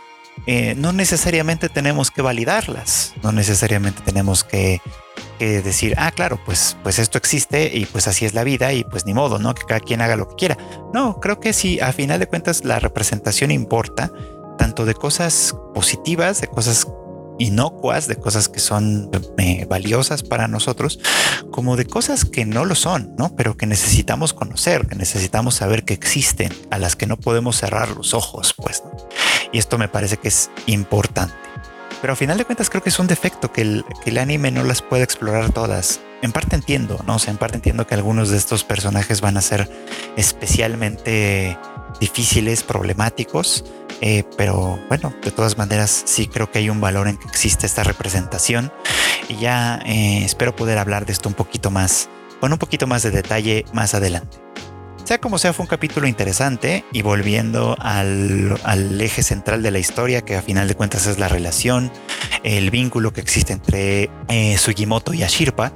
eh, 0.46 0.74
no 0.76 0.92
necesariamente 0.92 1.68
tenemos 1.68 2.10
que 2.10 2.22
validarlas, 2.22 3.14
no 3.22 3.32
necesariamente 3.32 4.02
tenemos 4.02 4.44
que, 4.44 4.80
decir, 5.38 5.94
ah, 5.98 6.12
claro, 6.12 6.38
pues, 6.44 6.76
pues 6.84 7.00
esto 7.00 7.18
existe 7.18 7.70
y 7.74 7.86
pues 7.86 8.06
así 8.06 8.24
es 8.24 8.32
la 8.32 8.44
vida 8.44 8.72
y 8.72 8.84
pues 8.84 9.06
ni 9.06 9.14
modo, 9.14 9.40
¿no? 9.40 9.54
Que 9.54 9.64
cada 9.64 9.80
quien 9.80 10.00
haga 10.00 10.14
lo 10.14 10.28
que 10.28 10.36
quiera. 10.36 10.56
No, 10.94 11.18
creo 11.18 11.40
que 11.40 11.52
sí, 11.52 11.80
a 11.80 11.92
final 11.92 12.20
de 12.20 12.28
cuentas 12.28 12.64
la 12.64 12.78
representación 12.78 13.50
importa, 13.50 14.12
tanto 14.58 14.84
de 14.84 14.94
cosas 14.94 15.54
positivas, 15.74 16.40
de 16.40 16.48
cosas 16.48 16.86
inocuas, 17.38 18.06
de 18.06 18.16
cosas 18.16 18.48
que 18.48 18.60
son 18.60 19.10
eh, 19.38 19.66
valiosas 19.68 20.22
para 20.22 20.48
nosotros, 20.48 21.00
como 21.50 21.76
de 21.76 21.86
cosas 21.86 22.24
que 22.24 22.44
no 22.44 22.64
lo 22.64 22.74
son, 22.74 23.14
¿no? 23.18 23.34
Pero 23.36 23.56
que 23.56 23.66
necesitamos 23.66 24.32
conocer, 24.32 24.86
que 24.86 24.94
necesitamos 24.94 25.56
saber 25.56 25.84
que 25.84 25.94
existen, 25.94 26.52
a 26.70 26.78
las 26.78 26.96
que 26.96 27.06
no 27.06 27.16
podemos 27.16 27.56
cerrar 27.56 27.90
los 27.90 28.14
ojos, 28.14 28.54
pues. 28.56 28.82
Y 29.52 29.58
esto 29.58 29.78
me 29.78 29.88
parece 29.88 30.16
que 30.16 30.28
es 30.28 30.50
importante. 30.66 31.34
Pero 32.00 32.14
a 32.14 32.16
final 32.16 32.36
de 32.36 32.44
cuentas 32.44 32.68
creo 32.68 32.82
que 32.82 32.88
es 32.88 32.98
un 32.98 33.06
defecto 33.06 33.52
que 33.52 33.62
el, 33.62 33.84
que 34.02 34.10
el 34.10 34.18
anime 34.18 34.50
no 34.50 34.64
las 34.64 34.82
puede 34.82 35.04
explorar 35.04 35.52
todas. 35.52 36.00
En 36.20 36.32
parte 36.32 36.56
entiendo, 36.56 37.00
¿no? 37.06 37.16
O 37.16 37.18
sea, 37.18 37.30
en 37.32 37.38
parte 37.38 37.56
entiendo 37.56 37.86
que 37.86 37.94
algunos 37.94 38.28
de 38.30 38.36
estos 38.36 38.64
personajes 38.64 39.20
van 39.20 39.36
a 39.36 39.40
ser 39.40 39.70
especialmente 40.16 41.56
difíciles, 42.00 42.62
problemáticos, 42.62 43.64
eh, 44.00 44.24
pero 44.36 44.78
bueno, 44.88 45.14
de 45.22 45.30
todas 45.30 45.56
maneras 45.56 46.02
sí 46.06 46.26
creo 46.26 46.50
que 46.50 46.58
hay 46.58 46.70
un 46.70 46.80
valor 46.80 47.08
en 47.08 47.16
que 47.16 47.28
existe 47.28 47.66
esta 47.66 47.84
representación 47.84 48.72
y 49.28 49.36
ya 49.36 49.80
eh, 49.86 50.24
espero 50.24 50.56
poder 50.56 50.78
hablar 50.78 51.06
de 51.06 51.12
esto 51.12 51.28
un 51.28 51.34
poquito 51.34 51.70
más, 51.70 52.08
con 52.40 52.52
un 52.52 52.58
poquito 52.58 52.86
más 52.86 53.02
de 53.02 53.10
detalle 53.10 53.64
más 53.72 53.94
adelante. 53.94 54.38
Sea 55.04 55.18
como 55.18 55.36
sea, 55.36 55.52
fue 55.52 55.64
un 55.64 55.68
capítulo 55.68 56.06
interesante 56.06 56.84
y 56.92 57.02
volviendo 57.02 57.76
al, 57.80 59.00
eje 59.00 59.22
central 59.22 59.62
de 59.62 59.72
la 59.72 59.80
historia, 59.80 60.22
que 60.22 60.36
a 60.36 60.42
final 60.42 60.68
de 60.68 60.76
cuentas 60.76 61.06
es 61.06 61.18
la 61.18 61.28
relación 61.28 61.90
el 62.44 62.70
vínculo 62.70 63.12
que 63.12 63.20
existe 63.20 63.52
entre 63.52 64.10
eh, 64.28 64.56
Sugimoto 64.58 65.12
y 65.12 65.22
Ashirpa, 65.22 65.72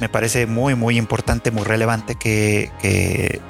me 0.00 0.08
parece 0.08 0.46
muy, 0.46 0.74
muy 0.74 0.96
importante, 0.96 1.50
muy 1.50 1.64
relevante 1.64 2.14
que, 2.14 2.70
que, 2.80 3.40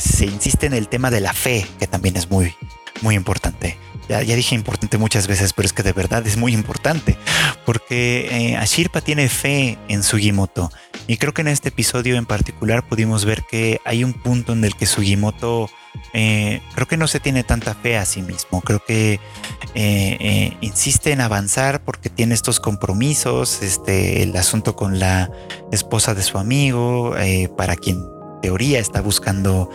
se 0.00 0.26
insiste 0.26 0.66
en 0.66 0.74
el 0.74 0.88
tema 0.88 1.10
de 1.10 1.20
la 1.20 1.32
fe, 1.32 1.66
que 1.78 1.86
también 1.86 2.16
es 2.16 2.30
muy, 2.30 2.54
muy 3.02 3.14
importante. 3.14 3.76
Ya, 4.08 4.22
ya, 4.22 4.36
dije 4.36 4.54
importante 4.54 4.98
muchas 4.98 5.26
veces, 5.26 5.54
pero 5.54 5.64
es 5.64 5.72
que 5.72 5.82
de 5.82 5.92
verdad 5.92 6.26
es 6.26 6.36
muy 6.36 6.52
importante, 6.52 7.16
porque 7.64 8.28
eh, 8.30 8.56
Ashirpa 8.56 9.00
tiene 9.00 9.28
fe 9.28 9.78
en 9.88 10.02
Sugimoto. 10.02 10.70
Y 11.06 11.16
creo 11.16 11.32
que 11.32 11.40
en 11.40 11.48
este 11.48 11.70
episodio 11.70 12.16
en 12.16 12.26
particular 12.26 12.86
pudimos 12.86 13.24
ver 13.24 13.44
que 13.50 13.80
hay 13.84 14.04
un 14.04 14.12
punto 14.12 14.52
en 14.52 14.64
el 14.64 14.74
que 14.74 14.86
Sugimoto 14.86 15.70
eh, 16.12 16.60
creo 16.74 16.86
que 16.86 16.96
no 16.96 17.06
se 17.06 17.20
tiene 17.20 17.44
tanta 17.44 17.74
fe 17.74 17.96
a 17.96 18.04
sí 18.04 18.20
mismo. 18.20 18.60
Creo 18.60 18.84
que 18.84 19.20
eh, 19.74 20.56
insiste 20.60 21.12
en 21.12 21.20
avanzar 21.20 21.82
porque 21.82 22.10
tiene 22.10 22.34
estos 22.34 22.60
compromisos, 22.60 23.62
este, 23.62 24.22
el 24.22 24.36
asunto 24.36 24.76
con 24.76 24.98
la 24.98 25.30
esposa 25.72 26.14
de 26.14 26.22
su 26.22 26.38
amigo, 26.38 27.14
para 27.56 27.76
quien 27.76 28.13
teoría 28.44 28.78
está 28.78 29.00
buscando 29.00 29.70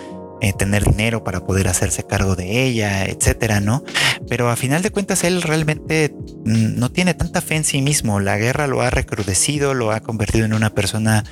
tener 0.57 0.85
dinero 0.85 1.23
para 1.23 1.41
poder 1.41 1.67
hacerse 1.67 2.03
cargo 2.03 2.35
de 2.35 2.63
ella, 2.63 3.05
etcétera, 3.05 3.59
¿no? 3.59 3.83
Pero 4.29 4.49
a 4.49 4.55
final 4.55 4.83
de 4.83 4.91
cuentas 4.91 5.23
él 5.23 5.41
realmente 5.41 6.13
mm, 6.45 6.79
no 6.79 6.91
tiene 6.91 7.15
tanta 7.15 7.41
fe 7.41 7.55
en 7.55 7.63
sí 7.63 7.81
mismo. 7.81 8.19
La 8.19 8.37
guerra 8.37 8.67
lo 8.67 8.81
ha 8.81 8.91
recrudecido, 8.91 9.73
lo 9.73 9.91
ha 9.91 10.01
convertido 10.01 10.45
en 10.45 10.53
una 10.53 10.69
persona 10.69 11.23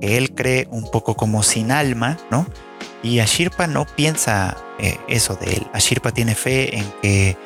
que 0.00 0.18
él 0.18 0.34
cree 0.34 0.66
un 0.72 0.90
poco 0.90 1.14
como 1.14 1.44
sin 1.44 1.70
alma, 1.70 2.18
¿no? 2.30 2.44
Y 3.04 3.20
Ashirpa 3.20 3.68
no 3.68 3.86
piensa 3.86 4.56
eh, 4.80 4.98
eso 5.08 5.36
de 5.36 5.54
él. 5.54 5.66
Ashirpa 5.72 6.10
tiene 6.10 6.34
fe 6.34 6.76
en 6.76 6.84
que, 7.00 7.36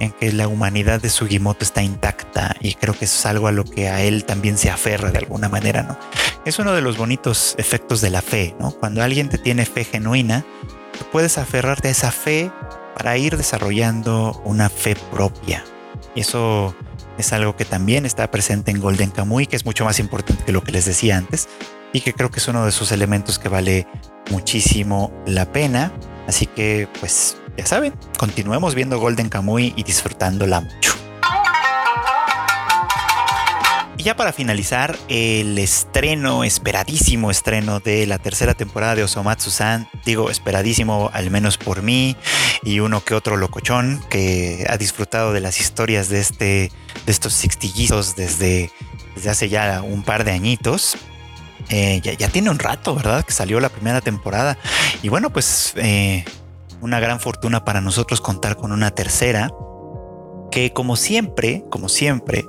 en 0.00 0.12
que 0.12 0.32
la 0.32 0.48
humanidad 0.48 1.00
de 1.00 1.10
Sugimoto 1.10 1.62
está 1.62 1.82
intacta 1.82 2.56
y 2.60 2.72
creo 2.74 2.94
que 2.94 3.04
es 3.04 3.26
algo 3.26 3.48
a 3.48 3.52
lo 3.52 3.64
que 3.64 3.90
a 3.90 4.02
él 4.02 4.24
también 4.24 4.56
se 4.56 4.70
aferra 4.70 5.10
de 5.10 5.18
alguna 5.18 5.50
manera, 5.50 5.82
¿no? 5.82 5.98
Es 6.44 6.58
uno 6.58 6.74
de 6.74 6.82
los 6.82 6.98
bonitos 6.98 7.54
efectos 7.56 8.02
de 8.02 8.10
la 8.10 8.20
fe, 8.20 8.54
¿no? 8.60 8.70
Cuando 8.70 9.02
alguien 9.02 9.30
te 9.30 9.38
tiene 9.38 9.64
fe 9.64 9.84
genuina, 9.84 10.44
puedes 11.10 11.38
aferrarte 11.38 11.88
a 11.88 11.90
esa 11.90 12.10
fe 12.10 12.50
para 12.94 13.16
ir 13.16 13.38
desarrollando 13.38 14.42
una 14.44 14.68
fe 14.68 14.94
propia. 15.10 15.64
Y 16.14 16.20
eso 16.20 16.74
es 17.16 17.32
algo 17.32 17.56
que 17.56 17.64
también 17.64 18.04
está 18.04 18.30
presente 18.30 18.70
en 18.70 18.80
Golden 18.80 19.10
Kamuy, 19.10 19.46
que 19.46 19.56
es 19.56 19.64
mucho 19.64 19.86
más 19.86 19.98
importante 19.98 20.44
que 20.44 20.52
lo 20.52 20.62
que 20.62 20.72
les 20.72 20.84
decía 20.84 21.16
antes, 21.16 21.48
y 21.94 22.02
que 22.02 22.12
creo 22.12 22.30
que 22.30 22.40
es 22.40 22.48
uno 22.48 22.66
de 22.66 22.72
sus 22.72 22.92
elementos 22.92 23.38
que 23.38 23.48
vale 23.48 23.86
muchísimo 24.30 25.12
la 25.26 25.50
pena. 25.50 25.92
Así 26.28 26.46
que, 26.46 26.88
pues, 27.00 27.38
ya 27.56 27.64
saben, 27.64 27.94
continuemos 28.18 28.74
viendo 28.74 28.98
Golden 28.98 29.30
Kamuy 29.30 29.72
y 29.76 29.82
disfrutándola 29.82 30.60
mucho. 30.60 31.03
Ya 34.04 34.14
para 34.14 34.34
finalizar, 34.34 34.98
el 35.08 35.56
estreno, 35.56 36.44
esperadísimo 36.44 37.30
estreno 37.30 37.80
de 37.80 38.06
la 38.06 38.18
tercera 38.18 38.52
temporada 38.52 38.94
de 38.94 39.02
Osomatsu-san. 39.02 39.88
Digo, 40.04 40.30
esperadísimo 40.30 41.10
al 41.14 41.30
menos 41.30 41.56
por 41.56 41.80
mí 41.80 42.14
y 42.62 42.80
uno 42.80 43.02
que 43.02 43.14
otro 43.14 43.38
locochón 43.38 44.04
que 44.10 44.66
ha 44.68 44.76
disfrutado 44.76 45.32
de 45.32 45.40
las 45.40 45.58
historias 45.58 46.10
de, 46.10 46.20
este, 46.20 46.70
de 47.06 47.12
estos 47.12 47.32
sextillizos 47.32 48.14
desde, 48.14 48.70
desde 49.16 49.30
hace 49.30 49.48
ya 49.48 49.80
un 49.80 50.02
par 50.02 50.24
de 50.24 50.32
añitos. 50.32 50.98
Eh, 51.70 52.02
ya, 52.02 52.28
tiene 52.28 52.50
un 52.50 52.58
rato, 52.58 52.94
¿verdad? 52.94 53.24
Que 53.24 53.32
salió 53.32 53.58
la 53.58 53.70
primera 53.70 54.02
temporada. 54.02 54.58
Y 55.02 55.08
bueno, 55.08 55.30
pues 55.30 55.72
eh, 55.76 56.26
una 56.82 57.00
gran 57.00 57.20
fortuna 57.20 57.64
para 57.64 57.80
nosotros 57.80 58.20
contar 58.20 58.56
con 58.56 58.70
una 58.70 58.90
tercera, 58.90 59.50
que 60.50 60.74
como 60.74 60.96
siempre, 60.96 61.64
como 61.70 61.88
siempre, 61.88 62.44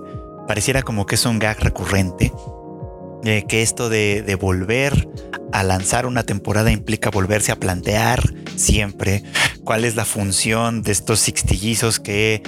pareciera 0.47 0.81
como 0.81 1.05
que 1.05 1.15
es 1.15 1.25
un 1.25 1.39
gag 1.39 1.59
recurrente. 1.59 2.31
Eh, 3.23 3.43
que 3.47 3.63
esto 3.63 3.89
de, 3.89 4.37
volver 4.39 5.09
a 5.51 5.63
lanzar 5.63 6.05
una 6.05 6.23
temporada 6.23 6.71
implica 6.71 7.09
volverse 7.09 7.51
a 7.51 7.55
plantear 7.55 8.21
siempre 8.55 9.23
cuál 9.63 9.83
es 9.83 9.95
la 9.95 10.05
función 10.05 10.83
de 10.83 10.91
estos 10.91 11.21
sextillizos 11.21 11.99
que 11.99 12.43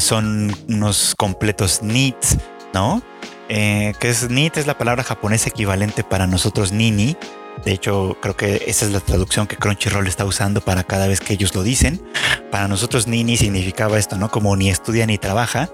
son 0.00 0.54
unos 0.68 1.14
completos 1.16 1.82
neats, 1.82 2.36
¿no? 2.74 3.02
Eh, 3.48 3.94
que 4.00 4.08
es 4.08 4.28
NIT, 4.28 4.56
es 4.56 4.66
la 4.66 4.76
palabra 4.76 5.04
japonesa 5.04 5.48
equivalente 5.48 6.02
para 6.02 6.26
nosotros 6.26 6.72
Nini. 6.72 7.16
De 7.64 7.72
hecho, 7.72 8.16
creo 8.20 8.36
que 8.36 8.64
esa 8.66 8.84
es 8.84 8.92
la 8.92 9.00
traducción 9.00 9.46
que 9.46 9.56
Crunchyroll 9.56 10.06
está 10.06 10.24
usando 10.24 10.60
para 10.60 10.84
cada 10.84 11.06
vez 11.06 11.20
que 11.20 11.32
ellos 11.32 11.54
lo 11.54 11.62
dicen. 11.62 12.02
Para 12.50 12.68
nosotros 12.68 13.06
Nini 13.06 13.36
significaba 13.36 13.98
esto, 13.98 14.16
¿no? 14.18 14.30
Como 14.30 14.56
ni 14.56 14.68
estudia 14.68 15.06
ni 15.06 15.16
trabaja. 15.16 15.70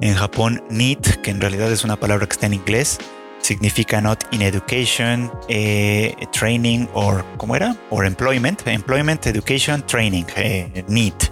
En 0.00 0.14
Japón, 0.14 0.62
NIT, 0.70 1.22
que 1.22 1.30
en 1.30 1.40
realidad 1.40 1.70
es 1.72 1.84
una 1.84 1.96
palabra 1.96 2.26
que 2.26 2.32
está 2.32 2.46
en 2.46 2.54
inglés, 2.54 2.98
significa 3.44 4.00
not 4.00 4.24
in 4.32 4.42
education, 4.42 5.30
eh, 5.48 6.14
training 6.32 6.86
or 6.94 7.24
¿cómo 7.36 7.54
era? 7.54 7.76
Or 7.90 8.06
employment, 8.06 8.66
employment, 8.66 9.26
education, 9.26 9.84
training, 9.86 10.24
eh, 10.36 10.84
NEET. 10.88 11.30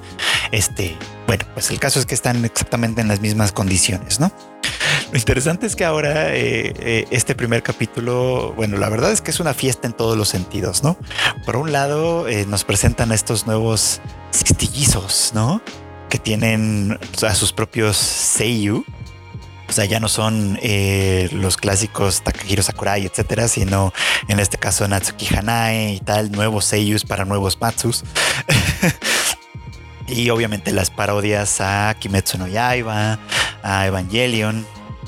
Este, 0.52 0.96
bueno, 1.26 1.44
pues 1.54 1.70
el 1.70 1.80
caso 1.80 1.98
es 1.98 2.06
que 2.06 2.14
están 2.14 2.44
exactamente 2.44 3.00
en 3.00 3.08
las 3.08 3.20
mismas 3.20 3.52
condiciones, 3.52 4.20
¿no? 4.20 4.30
Lo 5.10 5.18
interesante 5.18 5.66
es 5.66 5.76
que 5.76 5.84
ahora 5.84 6.34
eh, 6.34 6.72
eh, 6.78 7.06
este 7.10 7.34
primer 7.34 7.62
capítulo, 7.62 8.52
bueno, 8.56 8.78
la 8.78 8.88
verdad 8.88 9.12
es 9.12 9.20
que 9.20 9.30
es 9.30 9.40
una 9.40 9.54
fiesta 9.54 9.86
en 9.86 9.94
todos 9.94 10.16
los 10.16 10.28
sentidos, 10.28 10.82
¿no? 10.82 10.96
Por 11.44 11.56
un 11.56 11.72
lado, 11.72 12.26
nos 12.46 12.64
presentan 12.64 13.12
a 13.12 13.14
estos 13.14 13.46
nuevos 13.46 14.00
sextillizos, 14.30 15.32
¿no? 15.34 15.62
Que 16.12 16.18
tienen 16.18 16.98
a 17.26 17.34
sus 17.34 17.54
propios 17.54 17.96
Seiyu. 17.96 18.84
O 19.66 19.72
sea, 19.72 19.86
ya 19.86 19.98
no 19.98 20.10
son 20.10 20.58
los 21.32 21.56
clásicos 21.56 22.20
Takahiro 22.20 22.62
Sakurai, 22.62 23.06
etcétera, 23.06 23.48
sino 23.48 23.94
en 24.28 24.38
este 24.38 24.58
caso 24.58 24.86
Natsuki 24.86 25.34
Hanae 25.34 25.94
y 25.94 26.00
tal, 26.00 26.30
nuevos 26.30 26.66
Seiyus 26.66 27.06
para 27.06 27.24
nuevos 27.24 27.58
Matsus. 27.58 28.04
y 30.06 30.28
obviamente 30.28 30.72
las 30.72 30.90
parodias 30.90 31.62
a 31.62 31.96
Kimetsu 31.98 32.36
no 32.36 32.46
Yaiba, 32.46 33.18
a 33.62 33.86
Evangelion, 33.86 34.66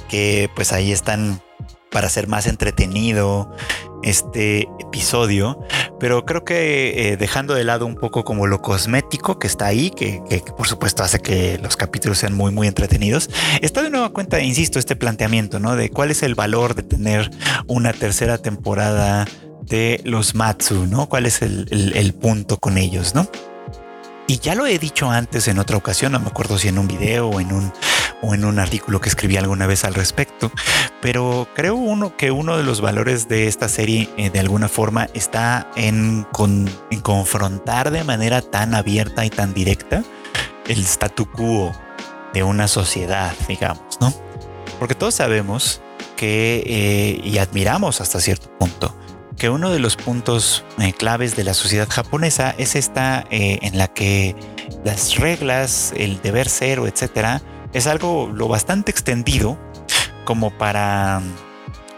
que 0.08 0.48
pues 0.54 0.72
ahí 0.72 0.90
están 0.90 1.42
para 1.90 2.06
hacer 2.06 2.28
más 2.28 2.46
entretenido 2.46 3.54
este 4.02 4.66
episodio, 4.80 5.60
pero 5.98 6.24
creo 6.24 6.44
que 6.44 7.12
eh, 7.12 7.16
dejando 7.16 7.54
de 7.54 7.64
lado 7.64 7.86
un 7.86 7.96
poco 7.96 8.24
como 8.24 8.46
lo 8.46 8.60
cosmético 8.62 9.38
que 9.38 9.46
está 9.46 9.66
ahí, 9.66 9.90
que, 9.90 10.22
por 10.56 10.66
supuesto 10.66 11.02
hace 11.02 11.20
que 11.20 11.58
los 11.62 11.76
capítulos 11.76 12.18
sean 12.18 12.34
muy 12.34 12.52
muy 12.52 12.66
entretenidos, 12.66 13.30
está 13.60 13.82
de 13.82 13.90
nueva 13.90 14.10
cuenta, 14.10 14.40
insisto, 14.40 14.78
este 14.78 14.96
planteamiento, 14.96 15.60
¿no? 15.60 15.76
De 15.76 15.90
cuál 15.90 16.10
es 16.10 16.22
el 16.22 16.34
valor 16.34 16.74
de 16.74 16.82
tener 16.82 17.30
una 17.66 17.92
tercera 17.92 18.38
temporada 18.38 19.26
de 19.62 20.00
los 20.04 20.34
Matsu, 20.34 20.86
¿no? 20.86 21.08
¿Cuál 21.08 21.26
es 21.26 21.42
el, 21.42 21.92
el 21.94 22.14
punto 22.14 22.58
con 22.58 22.76
ellos, 22.78 23.14
¿no? 23.14 23.28
Y 24.26 24.38
ya 24.38 24.54
lo 24.54 24.66
he 24.66 24.78
dicho 24.78 25.10
antes 25.10 25.48
en 25.48 25.58
otra 25.58 25.76
ocasión, 25.76 26.12
no 26.12 26.20
me 26.20 26.28
acuerdo 26.28 26.56
si 26.58 26.68
en 26.68 26.78
un 26.78 26.88
video 26.88 27.28
o 27.28 27.40
en 27.40 27.52
un 27.52 27.72
o 28.24 28.34
en 28.34 28.44
un 28.44 28.58
artículo 28.58 29.00
que 29.00 29.08
escribí 29.08 29.36
alguna 29.36 29.66
vez 29.66 29.84
al 29.84 29.94
respecto, 29.94 30.50
pero 31.02 31.46
creo 31.54 31.76
uno 31.76 32.16
que 32.16 32.30
uno 32.30 32.56
de 32.56 32.62
los 32.62 32.80
valores 32.80 33.28
de 33.28 33.48
esta 33.48 33.68
serie 33.68 34.08
eh, 34.16 34.30
de 34.30 34.40
alguna 34.40 34.68
forma 34.68 35.08
está 35.12 35.70
en, 35.76 36.26
confrontar 37.02 37.90
de 37.90 38.02
manera 38.02 38.40
tan 38.40 38.74
abierta 38.74 39.26
y 39.26 39.30
tan 39.30 39.52
directa 39.52 40.02
el 40.66 40.80
statu 40.80 41.30
quo 41.30 41.72
de 42.32 42.42
una 42.42 42.66
sociedad, 42.66 43.34
digamos, 43.46 43.98
¿no? 44.00 44.12
Porque 44.78 44.94
todos 44.94 45.14
sabemos 45.14 45.82
que, 46.16 46.62
eh, 46.66 47.20
y 47.22 47.38
admiramos 47.38 48.00
hasta 48.00 48.20
cierto 48.20 48.48
punto, 48.58 48.96
que 49.36 49.50
uno 49.50 49.70
de 49.70 49.80
los 49.80 49.96
puntos 49.96 50.64
eh, 50.78 50.94
claves 50.94 51.36
de 51.36 51.44
la 51.44 51.52
sociedad 51.52 51.88
japonesa 51.90 52.54
es 52.56 52.74
esta 52.74 53.24
en 53.30 53.76
la 53.76 53.88
que 53.88 54.34
las 54.84 55.16
reglas, 55.16 55.92
el 55.96 56.22
deber 56.22 56.48
ser 56.48 56.78
etcétera, 56.78 57.42
es 57.74 57.86
algo 57.86 58.30
lo 58.32 58.48
bastante 58.48 58.90
extendido 58.90 59.58
como 60.24 60.50
para, 60.50 61.20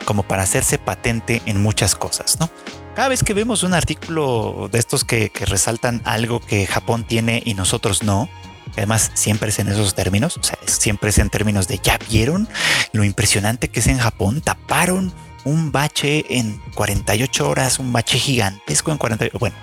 como 0.04 0.24
para 0.24 0.42
hacerse 0.42 0.78
patente 0.78 1.42
en 1.46 1.62
muchas 1.62 1.94
cosas, 1.94 2.40
¿no? 2.40 2.50
Cada 2.96 3.08
vez 3.08 3.22
que 3.22 3.34
vemos 3.34 3.62
un 3.62 3.74
artículo 3.74 4.70
de 4.72 4.78
estos 4.78 5.04
que, 5.04 5.30
resaltan 5.46 6.00
algo 6.04 6.40
que 6.40 6.66
Japón 6.66 7.04
tiene 7.04 7.42
y 7.44 7.52
nosotros 7.52 8.02
no, 8.02 8.26
además 8.72 9.10
siempre 9.12 9.50
es 9.50 9.58
en 9.58 9.68
esos 9.68 9.94
términos, 9.94 10.38
o 10.38 10.42
sea, 10.42 10.58
siempre 10.64 11.10
es 11.10 11.18
en 11.18 11.28
términos 11.28 11.68
de 11.68 11.78
ya 11.78 11.98
vieron 12.08 12.48
lo 12.92 13.04
impresionante 13.04 13.68
que 13.68 13.80
es 13.80 13.86
en 13.86 13.98
Japón, 13.98 14.40
taparon 14.40 15.12
un 15.46 15.70
bache 15.70 16.24
en 16.28 16.60
48 16.74 17.48
horas, 17.48 17.78
un 17.78 17.92
bache 17.92 18.18
gigantesco 18.18 18.90
en 18.90 18.98
48, 18.98 19.38
bueno, 19.38 19.56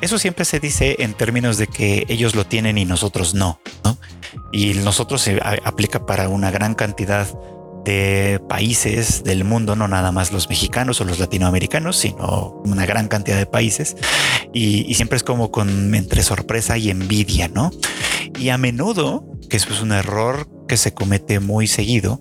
eso 0.00 0.18
siempre 0.18 0.46
se 0.46 0.58
dice 0.58 0.96
en 1.00 1.12
términos 1.12 1.58
de 1.58 1.66
que 1.66 2.06
ellos 2.08 2.34
lo 2.34 2.46
tienen 2.46 2.78
y 2.78 2.86
nosotros 2.86 3.34
no, 3.34 3.60
¿no? 3.84 3.98
Y 4.52 4.72
nosotros 4.74 5.20
se 5.20 5.38
aplica 5.64 6.06
para 6.06 6.30
una 6.30 6.50
gran 6.50 6.74
cantidad 6.74 7.28
de 7.84 8.40
países 8.48 9.22
del 9.22 9.44
mundo, 9.44 9.76
no 9.76 9.86
nada 9.86 10.12
más 10.12 10.32
los 10.32 10.48
mexicanos 10.48 11.00
o 11.00 11.04
los 11.04 11.18
latinoamericanos, 11.18 11.98
sino 11.98 12.62
una 12.64 12.86
gran 12.86 13.08
cantidad 13.08 13.36
de 13.36 13.46
países. 13.46 13.96
Y, 14.54 14.90
y, 14.90 14.94
siempre 14.94 15.16
es 15.16 15.24
como 15.24 15.50
con 15.50 15.94
entre 15.94 16.22
sorpresa 16.22 16.78
y 16.78 16.90
envidia, 16.90 17.48
¿no? 17.48 17.70
Y 18.38 18.48
a 18.48 18.56
menudo, 18.56 19.26
que 19.50 19.58
eso 19.58 19.72
es 19.72 19.82
un 19.82 19.92
error 19.92 20.48
que 20.68 20.76
se 20.76 20.94
comete 20.94 21.40
muy 21.40 21.66
seguido, 21.66 22.20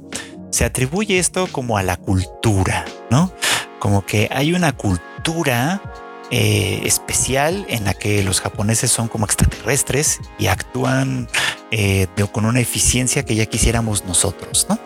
se 0.51 0.65
atribuye 0.65 1.17
esto 1.17 1.47
como 1.51 1.77
a 1.77 1.83
la 1.83 1.97
cultura, 1.97 2.85
¿no? 3.09 3.31
Como 3.79 4.05
que 4.05 4.29
hay 4.31 4.53
una 4.53 4.73
cultura 4.73 5.81
eh, 6.29 6.81
especial 6.85 7.65
en 7.67 7.85
la 7.85 7.93
que 7.93 8.23
los 8.23 8.41
japoneses 8.41 8.91
son 8.91 9.07
como 9.07 9.25
extraterrestres 9.25 10.19
y 10.37 10.47
actúan 10.47 11.27
eh, 11.71 12.07
con 12.31 12.45
una 12.45 12.59
eficiencia 12.59 13.23
que 13.25 13.35
ya 13.35 13.45
quisiéramos 13.45 14.05
nosotros, 14.05 14.67
¿no? 14.69 14.77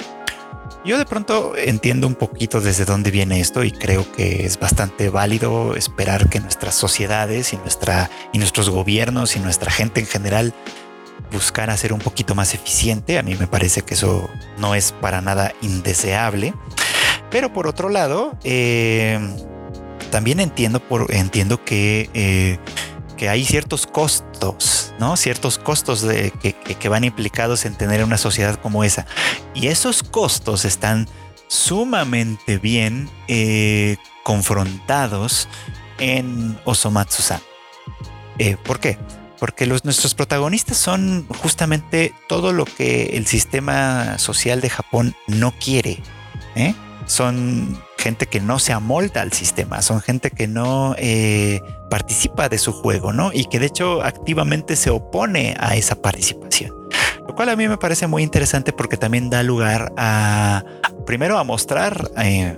Yo 0.86 1.00
de 1.00 1.06
pronto 1.06 1.58
entiendo 1.58 2.06
un 2.06 2.14
poquito 2.14 2.62
desde 2.62 2.86
dónde 2.86 3.10
viene 3.10 3.40
esto 3.40 3.64
y 3.64 3.72
creo 3.72 4.12
que 4.12 4.46
es 4.46 4.60
bastante 4.60 5.10
válido 5.10 5.76
esperar 5.76 6.30
que 6.30 6.40
nuestras 6.40 6.76
sociedades 6.76 7.54
y, 7.54 7.58
nuestra, 7.58 8.12
y 8.34 8.38
nuestros 8.38 8.70
gobiernos 8.70 9.36
y 9.36 9.40
nuestra 9.40 9.72
gente 9.72 10.00
en 10.00 10.06
general 10.06 10.54
buscar 11.32 11.76
ser 11.78 11.94
un 11.94 12.00
poquito 12.00 12.36
más 12.36 12.54
eficiente. 12.54 13.18
A 13.18 13.24
mí 13.24 13.36
me 13.36 13.48
parece 13.48 13.82
que 13.82 13.94
eso 13.94 14.30
no 14.58 14.76
es 14.76 14.92
para 14.94 15.22
nada 15.22 15.54
indeseable. 15.62 16.54
Pero 17.30 17.52
por 17.52 17.68
otro 17.68 17.90
lado, 17.90 18.38
eh, 18.44 19.20
también 20.12 20.40
entiendo, 20.40 20.82
entiendo 21.10 21.64
que, 21.64 22.10
eh, 22.14 22.60
que 23.18 23.30
hay 23.30 23.44
ciertos 23.44 23.88
costos, 23.88 24.94
¿no? 25.00 25.18
Ciertos 25.18 25.58
costos 25.58 26.02
de, 26.02 26.32
que, 26.32 26.90
van 26.90 27.04
implicados 27.04 27.66
en 27.66 27.76
tener 27.76 28.04
una 28.04 28.18
sociedad 28.18 28.56
como 28.56 28.84
esa. 28.84 29.06
Y 29.54 29.68
esos 29.68 30.04
costos 30.04 30.66
están 30.66 31.08
sumamente 31.48 32.58
bien 32.58 33.10
eh, 33.28 33.98
confrontados 34.24 35.48
en 36.00 36.58
Osomatsu-san. 36.66 37.42
¿Por 38.66 38.80
qué? 38.80 38.98
Porque 39.40 39.66
los, 39.66 39.86
nuestros 39.86 40.16
protagonistas 40.16 40.78
son 40.78 41.28
justamente 41.42 42.14
todo 42.28 42.54
lo 42.54 42.66
que 42.66 43.18
el 43.18 43.26
sistema 43.28 44.18
social 44.18 44.62
de 44.62 44.70
Japón 44.70 45.16
no 45.28 45.54
quiere. 45.60 46.02
¿eh? 46.56 46.74
Son 47.06 47.80
gente 47.98 48.28
que 48.28 48.40
no 48.40 48.60
se 48.60 48.74
amolda 48.74 49.22
al 49.22 49.34
sistema, 49.34 49.82
son 49.82 50.02
gente 50.02 50.32
que 50.32 50.48
no 50.48 50.96
eh, 50.98 51.62
participa 51.90 52.50
de 52.50 52.58
su 52.58 52.72
juego, 52.72 53.14
¿no? 53.14 53.32
Y 53.34 53.46
que 53.46 53.60
de 53.60 53.68
hecho 53.68 54.04
activamente 54.04 54.76
se 54.76 54.90
opone 54.90 55.56
a 55.60 55.76
esa 55.76 55.96
participación. 55.96 56.74
Lo 57.28 57.34
cual 57.34 57.50
a 57.50 57.56
mí 57.56 57.68
me 57.68 57.78
parece 57.78 58.08
muy 58.08 58.22
interesante 58.22 58.72
porque 58.74 58.98
también 58.98 59.30
da 59.30 59.42
lugar 59.42 59.92
a, 59.98 60.64
primero, 61.06 61.38
a 61.38 61.44
mostrar 61.44 62.12
eh, 62.18 62.58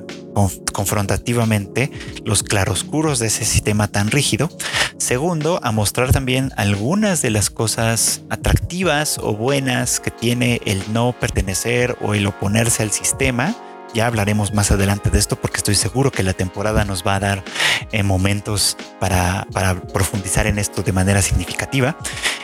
confrontativamente 0.73 1.91
los 2.25 2.43
claroscuros 2.43 3.19
de 3.19 3.27
ese 3.27 3.45
sistema 3.45 3.87
tan 3.87 4.11
rígido. 4.11 4.49
Segundo, 4.97 5.59
a 5.63 5.71
mostrar 5.71 6.11
también 6.11 6.51
algunas 6.57 7.21
de 7.21 7.29
las 7.29 7.49
cosas 7.49 8.21
atractivas 8.29 9.17
o 9.17 9.35
buenas 9.35 9.99
que 9.99 10.11
tiene 10.11 10.61
el 10.65 10.81
no 10.91 11.13
pertenecer 11.19 11.97
o 12.01 12.13
el 12.13 12.27
oponerse 12.27 12.83
al 12.83 12.91
sistema. 12.91 13.55
Ya 13.93 14.05
hablaremos 14.05 14.53
más 14.53 14.69
adelante 14.71 15.09
de 15.09 15.17
esto 15.17 15.37
porque 15.37 15.57
estoy 15.57 15.75
seguro 15.75 16.11
que 16.11 16.21
la 16.21 16.33
temporada 16.33 16.83
nos 16.83 17.05
va 17.07 17.15
a 17.15 17.19
dar 17.19 17.43
eh, 17.91 18.03
momentos 18.03 18.75
para, 18.99 19.47
profundizar 19.93 20.45
en 20.45 20.59
esto 20.59 20.83
de 20.83 20.91
manera 20.91 21.21
significativa. 21.21 21.97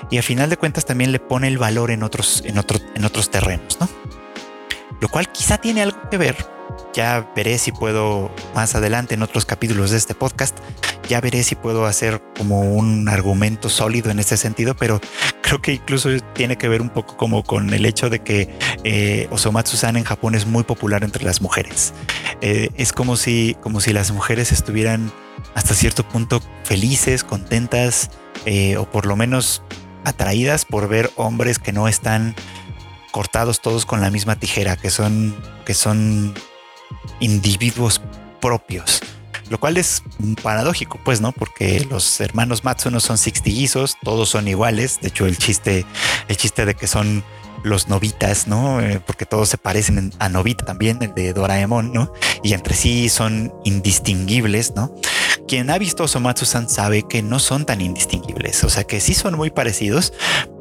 Y 0.09 0.17
a 0.17 0.23
final 0.23 0.49
de 0.49 0.57
cuentas 0.57 0.85
también 0.85 1.11
le 1.11 1.19
pone 1.19 1.47
el 1.47 1.57
valor 1.57 1.91
en 1.91 2.03
otros, 2.03 2.43
en 2.45 2.57
en 2.95 3.05
otros 3.05 3.29
terrenos, 3.29 3.77
¿no? 3.79 3.89
Lo 5.01 5.09
cual 5.09 5.29
quizá 5.31 5.57
tiene 5.57 5.81
algo 5.81 5.97
que 6.09 6.17
ver 6.17 6.52
ya 6.93 7.31
veré 7.35 7.57
si 7.57 7.71
puedo 7.71 8.31
más 8.55 8.75
adelante 8.75 9.15
en 9.15 9.23
otros 9.23 9.45
capítulos 9.45 9.91
de 9.91 9.97
este 9.97 10.15
podcast, 10.15 10.57
ya 11.07 11.19
veré 11.21 11.43
si 11.43 11.55
puedo 11.55 11.85
hacer 11.85 12.21
como 12.37 12.61
un 12.61 13.09
argumento 13.09 13.69
sólido 13.69 14.09
en 14.11 14.19
este 14.19 14.37
sentido, 14.37 14.75
pero 14.75 15.01
creo 15.41 15.61
que 15.61 15.73
incluso 15.73 16.09
tiene 16.33 16.57
que 16.57 16.67
ver 16.67 16.81
un 16.81 16.89
poco 16.89 17.17
como 17.17 17.43
con 17.43 17.73
el 17.73 17.85
hecho 17.85 18.09
de 18.09 18.19
que 18.19 18.57
eh, 18.83 19.27
Osomatsu-san 19.31 19.97
en 19.97 20.03
Japón 20.03 20.35
es 20.35 20.45
muy 20.45 20.63
popular 20.63 21.03
entre 21.03 21.23
las 21.23 21.41
mujeres. 21.41 21.93
Eh, 22.41 22.69
es 22.75 22.93
como 22.93 23.15
si, 23.17 23.55
como 23.61 23.81
si 23.81 23.93
las 23.93 24.11
mujeres 24.11 24.51
estuvieran 24.51 25.11
hasta 25.55 25.73
cierto 25.73 26.07
punto 26.07 26.41
felices, 26.63 27.23
contentas 27.23 28.09
eh, 28.45 28.77
o 28.77 28.89
por 28.89 29.05
lo 29.05 29.15
menos 29.15 29.63
atraídas 30.05 30.65
por 30.65 30.87
ver 30.87 31.11
hombres 31.15 31.59
que 31.59 31.71
no 31.71 31.87
están 31.87 32.35
cortados 33.11 33.61
todos 33.61 33.85
con 33.85 34.01
la 34.01 34.09
misma 34.09 34.37
tijera, 34.37 34.75
que 34.75 34.89
son, 34.89 35.35
que 35.65 35.73
son 35.73 36.33
individuos 37.19 38.01
propios. 38.41 39.01
Lo 39.49 39.59
cual 39.59 39.77
es 39.77 40.03
paradójico, 40.41 40.99
pues, 41.03 41.21
¿no? 41.21 41.31
Porque 41.31 41.85
los 41.89 42.19
hermanos 42.21 42.63
Matsuno 42.63 42.99
son 42.99 43.17
sextillizos, 43.17 43.97
todos 44.01 44.29
son 44.29 44.47
iguales. 44.47 44.99
De 45.01 45.09
hecho, 45.09 45.25
el 45.25 45.37
chiste, 45.37 45.85
el 46.27 46.37
chiste 46.37 46.65
de 46.65 46.75
que 46.75 46.87
son 46.87 47.23
los 47.63 47.87
novitas, 47.87 48.47
¿no? 48.47 48.81
Eh, 48.81 49.01
porque 49.05 49.25
todos 49.25 49.49
se 49.49 49.57
parecen 49.57 50.13
a 50.19 50.29
Novita 50.29 50.65
también, 50.65 51.01
el 51.01 51.13
de 51.13 51.33
Doraemon, 51.33 51.93
¿no? 51.93 52.11
Y 52.43 52.53
entre 52.53 52.75
sí 52.75 53.09
son 53.09 53.53
indistinguibles, 53.63 54.73
¿no? 54.75 54.93
Quien 55.47 55.69
ha 55.69 55.77
visto 55.77 56.07
Somatsu-san 56.07 56.69
sabe 56.69 57.03
que 57.03 57.21
no 57.21 57.39
son 57.39 57.65
tan 57.65 57.81
indistinguibles, 57.81 58.63
o 58.63 58.69
sea 58.69 58.83
que 58.83 58.99
sí 58.99 59.13
son 59.13 59.35
muy 59.35 59.49
parecidos, 59.49 60.13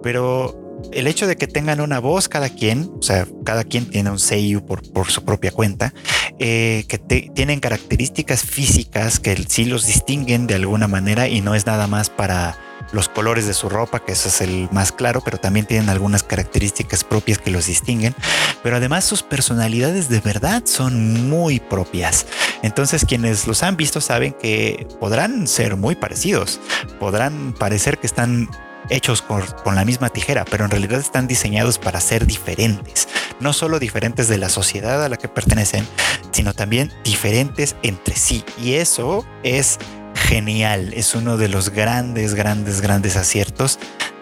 pero 0.03 0.62
el 0.93 1.07
hecho 1.07 1.27
de 1.27 1.37
que 1.37 1.47
tengan 1.47 1.81
una 1.81 1.99
voz 1.99 2.29
cada 2.29 2.49
quien, 2.49 2.91
o 2.99 3.03
sea, 3.03 3.27
cada 3.45 3.65
quien 3.65 3.89
tiene 3.89 4.11
un 4.11 4.19
seiyu 4.19 4.65
por, 4.65 4.83
por 4.93 5.11
su 5.11 5.25
propia 5.25 5.51
cuenta, 5.51 5.95
eh, 6.39 6.85
que 6.89 6.99
tienen 6.99 7.61
características 7.61 8.43
físicas 8.43 9.21
que 9.21 9.37
sí 9.49 9.65
los 9.65 9.87
distinguen 9.87 10.47
de 10.47 10.55
alguna 10.55 10.89
manera 10.89 11.29
y 11.29 11.41
no 11.41 11.55
es 11.55 11.67
nada 11.67 11.87
más 11.87 12.11
para 12.11 12.57
los 12.93 13.09
colores 13.09 13.47
de 13.47 13.55
su 13.55 13.69
ropa, 13.69 14.05
que 14.05 14.13
eso 14.13 14.29
es 14.29 14.41
el 14.41 14.69
más 14.73 14.93
claro, 14.93 15.23
pero 15.25 15.39
también 15.39 15.67
tienen 15.67 15.89
algunas 15.89 16.23
características 16.23 17.05
propias 17.05 17.39
que 17.39 17.51
los 17.51 17.67
distinguen, 17.67 18.15
pero 18.63 18.77
además 18.77 19.05
sus 19.05 19.23
personalidades 19.23 20.09
de 20.09 20.21
verdad 20.21 20.63
son 20.67 21.29
muy 21.29 21.61
propias. 21.61 22.27
Entonces 22.63 23.05
quienes 23.05 23.47
los 23.47 23.63
han 23.63 23.77
visto 23.77 24.01
saben 24.01 24.33
que 24.33 24.87
podrán 25.01 25.47
ser 25.47 25.77
muy 25.77 25.95
parecidos, 25.95 26.61
podrán 26.99 27.55
parecer 27.59 27.99
que 27.99 28.07
están 28.07 28.49
hechos 28.91 29.23
con, 29.23 29.43
la 29.75 29.85
misma 29.85 30.09
tijera, 30.09 30.45
pero 30.45 30.65
en 30.65 30.71
realidad 30.71 31.01
están 31.01 31.27
diseñados 31.27 31.79
para 31.79 32.01
ser 32.01 32.27
diferentes. 32.27 33.09
No 33.41 33.53
solo 33.53 33.79
diferentes 33.79 34.29
de 34.29 34.39
la 34.39 34.49
sociedad 34.49 35.05
a 35.05 35.09
la 35.09 35.17
que 35.17 35.29
pertenecen, 35.29 35.87
sino 36.31 36.53
también 36.53 36.93
diferentes 37.05 37.77
entre 37.83 38.17
sí. 38.17 38.45
Y 38.59 38.75
eso 38.75 39.25
es 39.43 39.79
genial. 40.15 40.93
Es 40.95 41.15
uno 41.15 41.37
de 41.37 41.49
los 41.49 41.71
grandes, 41.71 42.35
grandes, 42.35 42.81
grandes 42.81 43.17
aciertos 43.17 43.79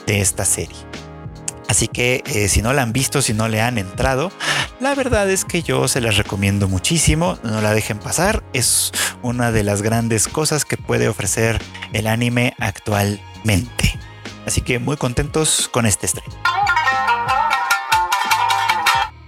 de 0.07 0.21
esta 0.21 0.45
serie. 0.45 0.77
Así 1.69 1.87
que 1.87 2.25
eh, 2.27 2.49
si 2.49 2.63
no 2.63 2.73
la 2.73 2.83
han 2.83 2.93
visto, 2.93 3.23
si 3.23 3.33
no 3.33 3.49
le 3.49 3.61
han 3.61 3.79
entrado, 3.79 4.33
la 4.81 4.95
verdad 4.97 5.31
es 5.31 5.45
que 5.45 5.63
yo 5.63 5.87
se 5.87 6.01
las 6.01 6.17
recomiendo 6.17 6.67
muchísimo. 6.67 7.39
No 7.45 7.61
la 7.61 7.73
dejen 7.75 7.99
pasar. 7.99 8.43
Es 8.53 8.91
una 9.23 9.53
de 9.53 9.63
las 9.63 9.81
grandes 9.83 10.27
cosas 10.27 10.65
que 10.65 10.77
puede 10.77 11.09
ofrecer 11.09 11.61
el 11.93 12.09
anime 12.09 12.55
actualmente. 12.59 14.01
Así 14.47 14.61
que 14.61 14.79
muy 14.79 14.97
contentos 14.97 15.69
con 15.73 15.87
este 15.87 16.07
estreno. 16.07 16.35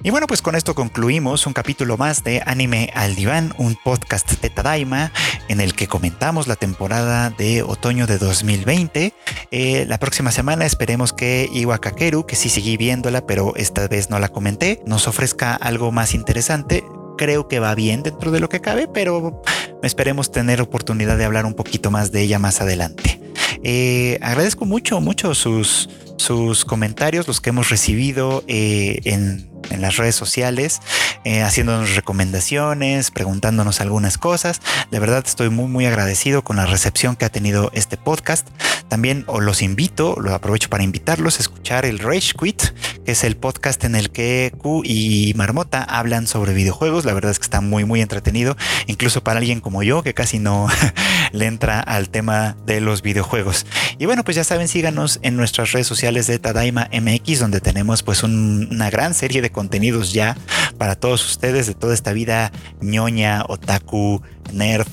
Y 0.04 0.10
bueno, 0.10 0.26
pues 0.26 0.42
con 0.42 0.56
esto 0.56 0.74
concluimos 0.74 1.46
un 1.46 1.52
capítulo 1.52 1.96
más 1.96 2.24
de 2.24 2.42
Anime 2.44 2.90
al 2.92 3.14
Diván, 3.14 3.54
un 3.56 3.76
podcast 3.76 4.28
de 4.40 4.50
Tadaima 4.50 5.12
en 5.48 5.60
el 5.60 5.74
que 5.74 5.86
comentamos 5.86 6.48
la 6.48 6.56
temporada 6.56 7.30
de 7.30 7.62
otoño 7.62 8.08
de 8.08 8.18
2020. 8.18 9.14
Eh, 9.52 9.86
la 9.86 10.00
próxima 10.00 10.32
semana 10.32 10.66
esperemos 10.66 11.12
que 11.12 11.48
Iwakakeru, 11.52 12.26
que 12.26 12.34
sí 12.34 12.48
seguí 12.48 12.76
viéndola, 12.76 13.26
pero 13.26 13.54
esta 13.54 13.86
vez 13.86 14.10
no 14.10 14.18
la 14.18 14.30
comenté, 14.30 14.82
nos 14.86 15.06
ofrezca 15.06 15.54
algo 15.54 15.92
más 15.92 16.14
interesante. 16.14 16.82
Creo 17.16 17.46
que 17.46 17.60
va 17.60 17.76
bien 17.76 18.02
dentro 18.02 18.32
de 18.32 18.40
lo 18.40 18.48
que 18.48 18.60
cabe, 18.60 18.88
pero 18.88 19.40
esperemos 19.84 20.32
tener 20.32 20.60
oportunidad 20.60 21.16
de 21.16 21.26
hablar 21.26 21.46
un 21.46 21.54
poquito 21.54 21.92
más 21.92 22.10
de 22.10 22.22
ella 22.22 22.40
más 22.40 22.60
adelante. 22.60 23.21
Eh, 23.62 24.18
agradezco 24.22 24.64
mucho, 24.64 25.00
mucho 25.00 25.34
sus, 25.34 25.88
sus 26.16 26.64
comentarios, 26.64 27.28
los 27.28 27.40
que 27.40 27.50
hemos 27.50 27.70
recibido 27.70 28.42
eh, 28.48 29.00
en 29.04 29.51
en 29.70 29.80
las 29.80 29.96
redes 29.96 30.14
sociales, 30.14 30.80
eh, 31.24 31.42
haciéndonos 31.42 31.94
recomendaciones, 31.94 33.10
preguntándonos 33.10 33.80
algunas 33.80 34.18
cosas. 34.18 34.60
De 34.90 34.98
verdad 34.98 35.24
estoy 35.26 35.50
muy 35.50 35.66
muy 35.66 35.86
agradecido 35.86 36.42
con 36.42 36.56
la 36.56 36.66
recepción 36.66 37.16
que 37.16 37.24
ha 37.24 37.30
tenido 37.30 37.70
este 37.74 37.96
podcast. 37.96 38.48
También 38.88 39.24
os 39.26 39.42
los 39.42 39.62
invito, 39.62 40.16
lo 40.20 40.34
aprovecho 40.34 40.68
para 40.68 40.82
invitarlos 40.82 41.38
a 41.38 41.42
escuchar 41.42 41.86
el 41.86 41.98
Rage 41.98 42.32
Quit, 42.38 42.62
que 43.04 43.12
es 43.12 43.24
el 43.24 43.36
podcast 43.36 43.84
en 43.84 43.94
el 43.94 44.10
que 44.10 44.52
Q 44.58 44.82
y 44.84 45.32
Marmota 45.34 45.82
hablan 45.82 46.26
sobre 46.26 46.52
videojuegos. 46.52 47.04
La 47.04 47.14
verdad 47.14 47.30
es 47.30 47.38
que 47.38 47.44
está 47.44 47.60
muy 47.60 47.84
muy 47.84 48.02
entretenido, 48.02 48.56
incluso 48.86 49.22
para 49.24 49.38
alguien 49.38 49.60
como 49.60 49.82
yo 49.82 50.02
que 50.02 50.14
casi 50.14 50.38
no 50.38 50.68
le 51.32 51.46
entra 51.46 51.80
al 51.80 52.10
tema 52.10 52.56
de 52.66 52.80
los 52.80 53.02
videojuegos. 53.02 53.66
Y 53.98 54.06
bueno, 54.06 54.24
pues 54.24 54.36
ya 54.36 54.44
saben, 54.44 54.68
síganos 54.68 55.20
en 55.22 55.36
nuestras 55.36 55.72
redes 55.72 55.86
sociales 55.86 56.26
de 56.26 56.38
Tadaima 56.38 56.88
MX, 56.92 57.38
donde 57.38 57.60
tenemos 57.60 58.02
pues 58.02 58.22
una 58.22 58.90
gran 58.90 59.14
serie 59.14 59.42
de 59.42 59.51
contenidos 59.52 60.12
ya 60.12 60.36
para 60.78 60.96
todos 60.96 61.24
ustedes 61.24 61.66
de 61.66 61.74
toda 61.74 61.94
esta 61.94 62.12
vida 62.12 62.50
ñoña, 62.80 63.44
otaku, 63.48 64.22
nerd, 64.52 64.86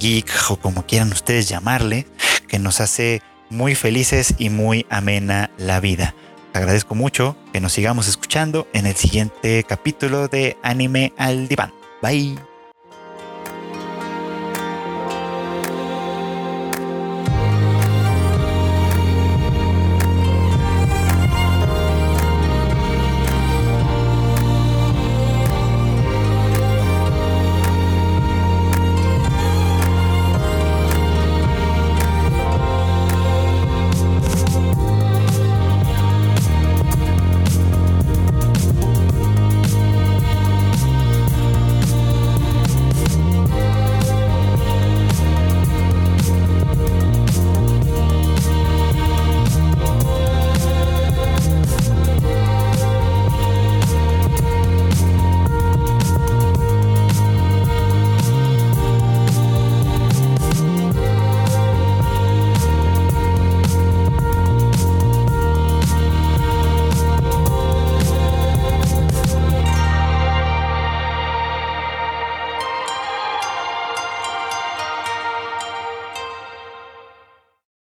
geek 0.00 0.28
o 0.50 0.56
como 0.56 0.84
quieran 0.86 1.12
ustedes 1.12 1.48
llamarle, 1.48 2.06
que 2.48 2.58
nos 2.58 2.80
hace 2.80 3.22
muy 3.50 3.74
felices 3.74 4.34
y 4.38 4.50
muy 4.50 4.86
amena 4.90 5.50
la 5.58 5.80
vida. 5.80 6.14
agradezco 6.52 6.94
mucho 6.94 7.36
que 7.52 7.60
nos 7.60 7.72
sigamos 7.72 8.08
escuchando 8.08 8.66
en 8.72 8.86
el 8.86 8.96
siguiente 8.96 9.64
capítulo 9.68 10.28
de 10.28 10.56
Anime 10.62 11.12
al 11.16 11.46
Diván. 11.46 11.72
Bye. 12.02 12.57